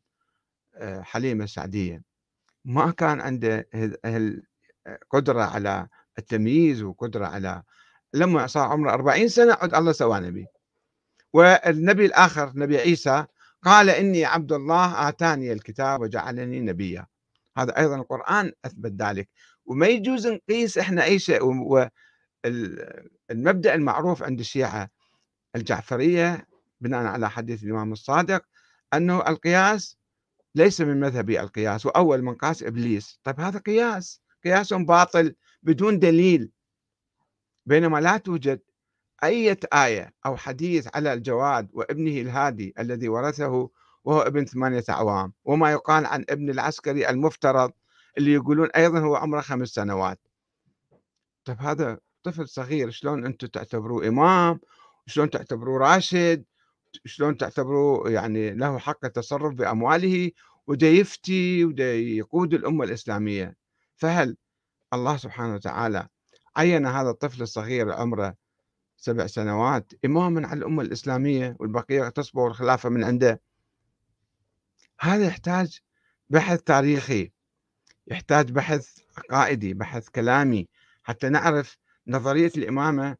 آه، 0.74 1.00
حليمة 1.02 1.44
السعدية 1.44 2.02
ما 2.64 2.90
كان 2.90 3.20
عنده 3.20 3.68
القدرة 4.86 5.42
على 5.42 5.88
التمييز 6.18 6.82
وقدرة 6.82 7.26
على 7.26 7.62
لما 8.14 8.46
صار 8.46 8.68
عمره 8.68 8.92
40 8.92 9.28
سنة 9.28 9.52
عد 9.60 9.74
الله 9.74 9.92
سوى 9.92 10.20
نبي. 10.20 10.46
والنبي 11.32 12.06
الآخر 12.06 12.52
نبي 12.54 12.78
عيسى 12.78 13.26
قال 13.64 13.90
إني 13.90 14.24
عبد 14.24 14.52
الله 14.52 15.08
آتاني 15.08 15.52
الكتاب 15.52 16.00
وجعلني 16.00 16.60
نبيا. 16.60 17.06
هذا 17.58 17.78
أيضا 17.78 17.96
القرآن 17.96 18.52
أثبت 18.64 19.02
ذلك. 19.02 19.28
وما 19.64 19.86
يجوز 19.86 20.26
نقيس 20.26 20.78
إحنا 20.78 21.04
أي 21.04 21.18
شيء 21.18 21.42
والمبدأ 23.30 23.74
المعروف 23.74 24.22
عند 24.22 24.40
الشيعة 24.40 24.90
الجعفرية 25.56 26.46
بناء 26.80 27.06
على 27.06 27.30
حديث 27.30 27.64
الإمام 27.64 27.92
الصادق 27.92 28.42
أنه 28.94 29.28
القياس 29.28 29.96
ليس 30.54 30.80
من 30.80 31.00
مذهبي 31.00 31.40
القياس 31.40 31.86
وأول 31.86 32.22
من 32.22 32.34
قاس 32.34 32.62
إبليس. 32.62 33.20
طيب 33.24 33.40
هذا 33.40 33.58
قياس. 33.58 34.22
قياس 34.44 34.72
باطل 34.72 35.34
بدون 35.62 35.98
دليل. 35.98 36.50
بينما 37.66 37.98
لا 37.98 38.16
توجد 38.16 38.60
أي 39.24 39.56
آية 39.74 40.14
أو 40.26 40.36
حديث 40.36 40.88
على 40.94 41.12
الجواد 41.12 41.68
وابنه 41.72 42.20
الهادي 42.20 42.74
الذي 42.78 43.08
ورثه 43.08 43.70
وهو 44.04 44.20
ابن 44.20 44.44
ثمانية 44.44 44.84
أعوام 44.90 45.32
وما 45.44 45.72
يقال 45.72 46.06
عن 46.06 46.24
ابن 46.30 46.50
العسكري 46.50 47.08
المفترض 47.10 47.72
اللي 48.18 48.32
يقولون 48.32 48.68
أيضا 48.70 49.00
هو 49.00 49.16
عمره 49.16 49.40
خمس 49.40 49.68
سنوات. 49.68 50.20
طيب 51.44 51.60
هذا 51.60 51.98
طفل 52.22 52.48
صغير 52.48 52.90
شلون 52.90 53.26
أنتم 53.26 53.46
تعتبروه 53.46 54.08
إمام؟ 54.08 54.60
شلون 55.06 55.30
تعتبروه 55.30 55.78
راشد؟ 55.78 56.44
شلون 57.04 57.36
تعتبروه 57.36 58.10
يعني 58.10 58.54
له 58.54 58.78
حق 58.78 59.04
التصرف 59.04 59.54
بأمواله 59.54 60.30
ودا 60.66 60.88
يفتي 60.88 61.64
ودا 61.64 61.94
يقود 61.94 62.54
الأمة 62.54 62.84
الإسلامية؟ 62.84 63.56
فهل 63.96 64.36
الله 64.94 65.16
سبحانه 65.16 65.54
وتعالى 65.54 66.08
عين 66.56 66.86
هذا 66.86 67.10
الطفل 67.10 67.42
الصغير 67.42 67.92
عمره 67.92 68.41
سبع 69.02 69.26
سنوات. 69.26 69.92
إماما 70.04 70.48
على 70.48 70.58
الأمة 70.58 70.82
الإسلامية 70.82 71.56
والبقية 71.60 72.08
تصبغ 72.08 72.46
الخلافة 72.46 72.88
من 72.88 73.04
عنده. 73.04 73.40
هذا 75.00 75.26
يحتاج 75.26 75.80
بحث 76.30 76.62
تاريخي 76.62 77.32
يحتاج 78.06 78.50
بحث 78.50 78.98
عقائدي 79.18 79.74
بحث 79.74 80.08
كلامي 80.08 80.68
حتى 81.02 81.28
نعرف 81.28 81.78
نظرية 82.06 82.52
الإمامة 82.56 83.16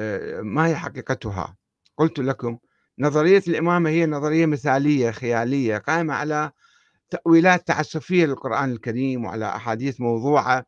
آه، 0.00 0.40
ما 0.40 0.66
هي 0.66 0.76
حقيقتها. 0.76 1.56
قلت 1.96 2.18
لكم 2.18 2.58
نظرية 2.98 3.42
الإمامة 3.48 3.90
هي 3.90 4.06
نظرية 4.06 4.46
مثالية 4.46 5.10
خيالية 5.10 5.78
قائمة 5.78 6.14
على 6.14 6.50
تأويلات 7.10 7.66
تعسفية 7.66 8.26
للقرآن 8.26 8.72
الكريم 8.72 9.24
وعلى 9.24 9.46
أحاديث 9.56 10.00
موضوعة 10.00 10.66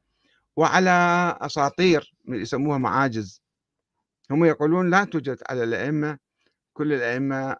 وعلى 0.56 0.90
أساطير 1.40 2.14
يسموها 2.28 2.78
معاجز. 2.78 3.42
هم 4.30 4.44
يقولون 4.44 4.90
لا 4.90 5.04
توجد 5.04 5.38
على 5.48 5.64
الأئمة 5.64 6.18
كل 6.72 6.92
الأئمة 6.92 7.56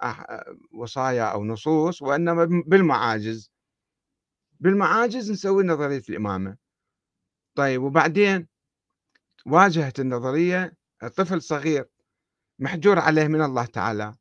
وصايا 0.72 1.24
أو 1.24 1.44
نصوص 1.44 2.02
وإنما 2.02 2.44
بالمعاجز. 2.66 3.52
بالمعاجز 4.60 5.30
نسوي 5.30 5.64
نظرية 5.64 6.02
الإمامة. 6.08 6.56
طيب 7.54 7.82
وبعدين 7.82 8.48
واجهت 9.46 10.00
النظرية 10.00 10.76
طفل 11.16 11.42
صغير 11.42 11.88
محجور 12.58 12.98
عليه 12.98 13.28
من 13.28 13.42
الله 13.42 13.64
تعالى 13.64 14.14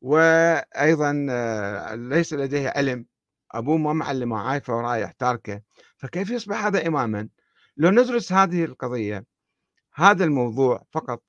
وأيضا 0.00 1.26
آه، 1.30 1.94
ليس 1.94 2.32
لديه 2.32 2.68
علم. 2.68 3.06
أبوه 3.52 3.76
ما 3.76 3.92
معلمه 3.92 4.38
عايفة 4.38 4.76
ورايح 4.76 5.12
تاركه. 5.12 5.62
فكيف 5.96 6.30
يصبح 6.30 6.64
هذا 6.64 6.86
إماما؟ 6.86 7.28
لو 7.76 7.90
ندرس 7.90 8.32
هذه 8.32 8.64
القضية 8.64 9.26
هذا 9.94 10.24
الموضوع 10.24 10.84
فقط 10.92 11.22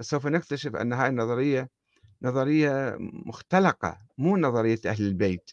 سوف 0.00 0.26
نكتشف 0.26 0.76
أن 0.76 0.92
هذه 0.92 1.08
النظرية 1.08 1.68
نظرية 2.22 2.96
مختلقة 3.00 3.98
مو 4.18 4.36
نظرية 4.36 4.80
أهل 4.86 5.04
البيت. 5.06 5.50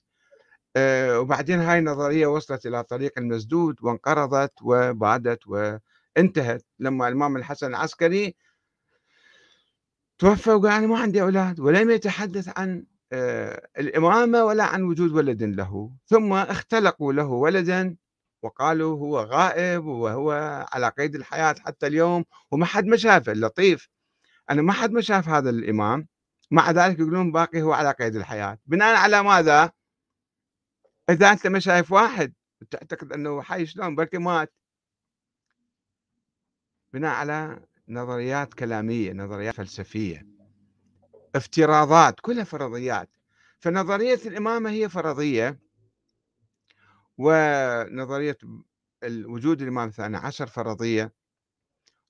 أه 0.75 1.19
وبعدين 1.19 1.59
هاي 1.59 1.79
النظرية 1.79 2.27
وصلت 2.27 2.65
إلى 2.65 2.83
طريق 2.83 3.11
المسدود 3.17 3.75
وانقرضت 3.81 4.53
وبعدت 4.61 5.47
وانتهت. 5.47 6.65
لما 6.79 7.07
الإمام 7.07 7.37
الحسن 7.37 7.67
العسكري 7.67 8.35
توفى 10.17 10.49
وقال 10.51 10.71
أنا 10.71 10.87
ما 10.87 10.99
عندي 10.99 11.21
أولاد 11.21 11.59
ولم 11.59 11.89
يتحدث 11.91 12.57
عن 12.57 12.85
أه 13.13 13.67
الإمامة 13.77 14.45
ولا 14.45 14.63
عن 14.63 14.83
وجود 14.83 15.11
ولد 15.11 15.43
له. 15.43 15.91
ثم 16.05 16.33
اختلقوا 16.33 17.13
له 17.13 17.25
ولدا 17.27 17.95
وقالوا 18.43 18.97
هو 18.97 19.19
غائب 19.19 19.85
وهو 19.85 20.31
على 20.71 20.89
قيد 20.89 21.15
الحياة 21.15 21.55
حتى 21.59 21.87
اليوم 21.87 22.25
وما 22.51 22.65
حد 22.65 22.85
ما 22.85 22.97
شافه 22.97 23.31
اللطيف 23.31 23.89
أنا 24.51 24.61
ما 24.61 24.73
حد 24.73 24.91
ما 24.91 25.01
شاف 25.01 25.29
هذا 25.29 25.49
الإمام 25.49 26.07
مع 26.51 26.71
ذلك 26.71 26.99
يقولون 26.99 27.31
باقي 27.31 27.61
هو 27.61 27.73
على 27.73 27.91
قيد 27.91 28.15
الحياة. 28.15 28.57
بناء 28.65 28.95
على 28.95 29.23
ماذا؟ 29.23 29.71
إذا 31.09 31.31
أنت 31.31 31.47
ما 31.47 31.59
شايف 31.59 31.91
واحد 31.91 32.33
تعتقد 32.71 33.13
أنه 33.13 33.41
حي 33.41 33.65
شلون؟ 33.65 33.95
بركي 33.95 34.17
مات 34.17 34.53
بناء 36.93 37.15
على 37.15 37.65
نظريات 37.87 38.53
كلامية 38.53 39.13
نظريات 39.13 39.55
فلسفية. 39.55 40.27
افتراضات 41.35 42.19
كلها 42.19 42.43
فرضيات. 42.43 43.09
فنظرية 43.59 44.19
الإمامة 44.25 44.69
هي 44.69 44.89
فرضية 44.89 45.59
ونظرية 47.17 48.37
الوجود 49.03 49.61
الإمام 49.61 49.87
الثاني 49.87 50.17
عشر 50.17 50.47
فرضية. 50.47 51.13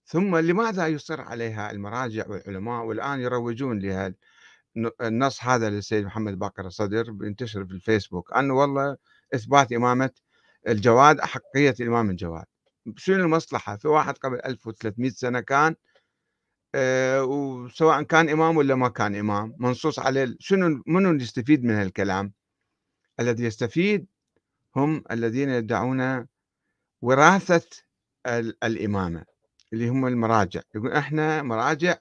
ثم 0.06 0.38
لماذا 0.38 0.88
يصر 0.88 1.22
عليها 1.22 1.72
المراجع 1.72 2.28
والعلماء 2.28 2.86
والآن 2.86 3.20
يروجون 3.20 3.80
لها؟ 3.80 4.14
النص 5.02 5.44
هذا 5.44 5.70
للسيد 5.70 6.06
محمد 6.06 6.40
باقر 6.40 6.68
الصدر 6.68 7.12
بينتشر 7.12 7.66
في 7.66 7.72
الفيسبوك 7.72 8.34
أنه 8.34 8.54
والله 8.54 8.98
إثبات 9.36 9.74
إمامة 9.74 10.10
الجواد 10.68 11.20
أحقية 11.20 11.76
الإمام 11.80 12.10
الجواد. 12.10 12.46
شنو 12.98 13.24
المصلحة؟ 13.26 13.78
في 13.78 13.88
واحد 13.88 14.18
قبل 14.18 14.40
1300 14.46 15.10
سنة 15.12 15.40
كان 15.40 15.76
أه 16.76 17.24
وسواء 17.24 18.04
كان 18.04 18.30
إمام 18.30 18.58
ولا 18.58 18.76
ما 18.76 18.90
كان 18.90 19.16
إمام 19.16 19.56
منصوص 19.60 20.00
عليه 20.00 20.36
شنو 20.40 20.84
منو 20.88 21.14
يستفيد 21.14 21.64
من 21.64 21.74
هالكلام؟ 21.74 22.34
الذي 23.20 23.44
يستفيد 23.44 24.08
هم 24.76 25.04
الذين 25.12 25.50
يدعون 25.50 26.28
وراثة 27.02 27.68
الإمامة. 28.64 29.26
اللي 29.74 29.90
هم 29.90 30.08
المراجع. 30.08 30.62
يقول 30.76 30.92
إحنا 30.92 31.42
مراجع 31.44 31.96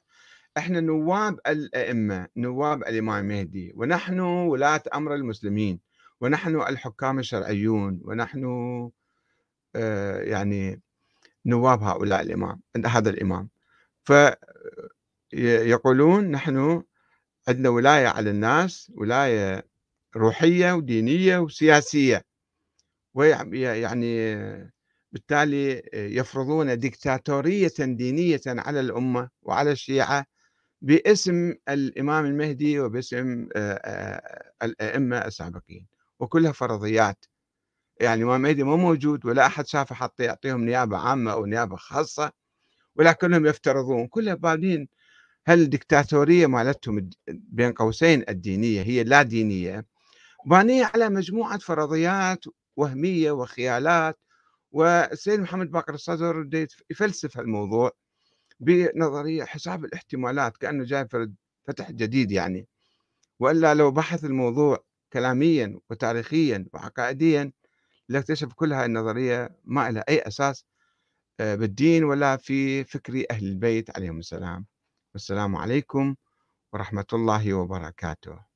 إحنا 0.59 0.81
نواب 0.81 1.39
الأئمة 1.47 2.29
نواب 2.37 2.83
الإمام 2.83 3.25
المهدي 3.25 3.73
ونحن 3.77 4.21
ولاة 4.21 4.83
أمر 4.95 5.15
المسلمين 5.15 5.81
ونحن 6.21 6.57
الحكام 6.57 7.19
الشرعيون 7.19 8.01
ونحن 8.05 8.45
آه 9.77 10.21
يعني 10.21 10.81
نواب 11.47 11.83
هؤلاء 11.83 12.21
الإمام 12.23 12.61
هذا 12.87 13.11
الإمام. 13.11 13.49
فيقولون 15.33 16.31
نحن 16.31 16.83
عندنا 17.49 17.69
ولاية 17.69 18.09
على 18.09 18.31
الناس 18.31 18.93
ولاية 18.95 19.67
روحية 20.17 20.73
ودينية 20.73 21.39
وسياسية. 21.39 22.25
ويعني 23.15 24.37
بالتالي 25.13 25.83
يفرضون 25.95 26.79
ديكتاتورية 26.79 27.73
دينية 27.79 28.41
على 28.47 28.81
الأمة 28.81 29.29
وعلى 29.43 29.73
الشيعة 29.73 30.27
باسم 30.83 31.55
الإمام 31.69 32.25
المهدي 32.25 32.81
وباسم 32.81 33.49
الأئمة 34.63 35.19
السابقين 35.19 35.87
وكلها 36.21 36.53
فرضيات. 36.53 37.25
يعني 38.01 38.23
الإمام 38.23 38.37
المهدي 38.37 38.63
مو 38.63 38.77
موجود 38.77 39.27
ولا 39.27 39.47
أحد 39.47 39.67
شافه 39.67 39.95
حتى 39.95 40.25
يعطيهم 40.25 40.65
نيابة 40.65 40.97
عامة 40.99 41.33
أو 41.33 41.47
نيابة 41.47 41.77
خاصة 41.77 42.33
ولكنهم 42.97 43.47
يفترضون. 43.47 44.07
كلها 44.07 44.35
بادين 44.35 44.89
هل 45.47 45.61
الدكتاتورية 45.61 46.47
مالتهم 46.47 47.11
بين 47.29 47.73
قوسين 47.73 48.25
الدينية 48.29 48.83
هي 48.83 49.05
لا 49.05 49.23
دينية. 49.23 49.87
بانية 50.47 50.91
على 50.95 51.09
مجموعة 51.09 51.59
فرضيات 51.59 52.45
وهمية 52.77 53.31
وخيالات 53.31 54.19
والسيد 54.73 55.41
محمد 55.41 55.71
باقر 55.71 55.95
الصدر 55.95 56.49
يفلسف 56.91 57.41
الموضوع 57.41 57.91
بنظرية 58.61 59.45
حساب 59.45 59.85
الاحتمالات 59.85 60.57
كأنه 60.57 60.85
جاي 60.85 61.09
فتح 61.67 61.91
جديد 61.91 62.33
يعني. 62.33 62.69
وإلا 63.41 63.75
لو 63.75 63.91
بحث 63.91 64.25
الموضوع 64.25 64.85
كلاميا 65.13 65.81
وتاريخيا 65.91 66.67
وعقائديا 66.73 67.53
ليكتشف 68.09 68.53
كل 68.55 68.73
هاي 68.73 68.87
النظرية 68.87 69.57
ما 69.65 69.91
لها 69.91 70.05
أي 70.09 70.19
أساس 70.19 70.65
آه، 71.41 71.55
بالدين 71.55 72.05
ولا 72.05 72.37
في 72.37 72.85
فكر 72.85 73.25
أهل 73.31 73.47
البيت 73.47 73.97
عليهم 73.97 74.19
السلام. 74.19 74.67
والسلام 75.15 75.57
عليكم 75.57 76.17
ورحمة 76.73 77.07
الله 77.13 77.55
وبركاته. 77.55 78.50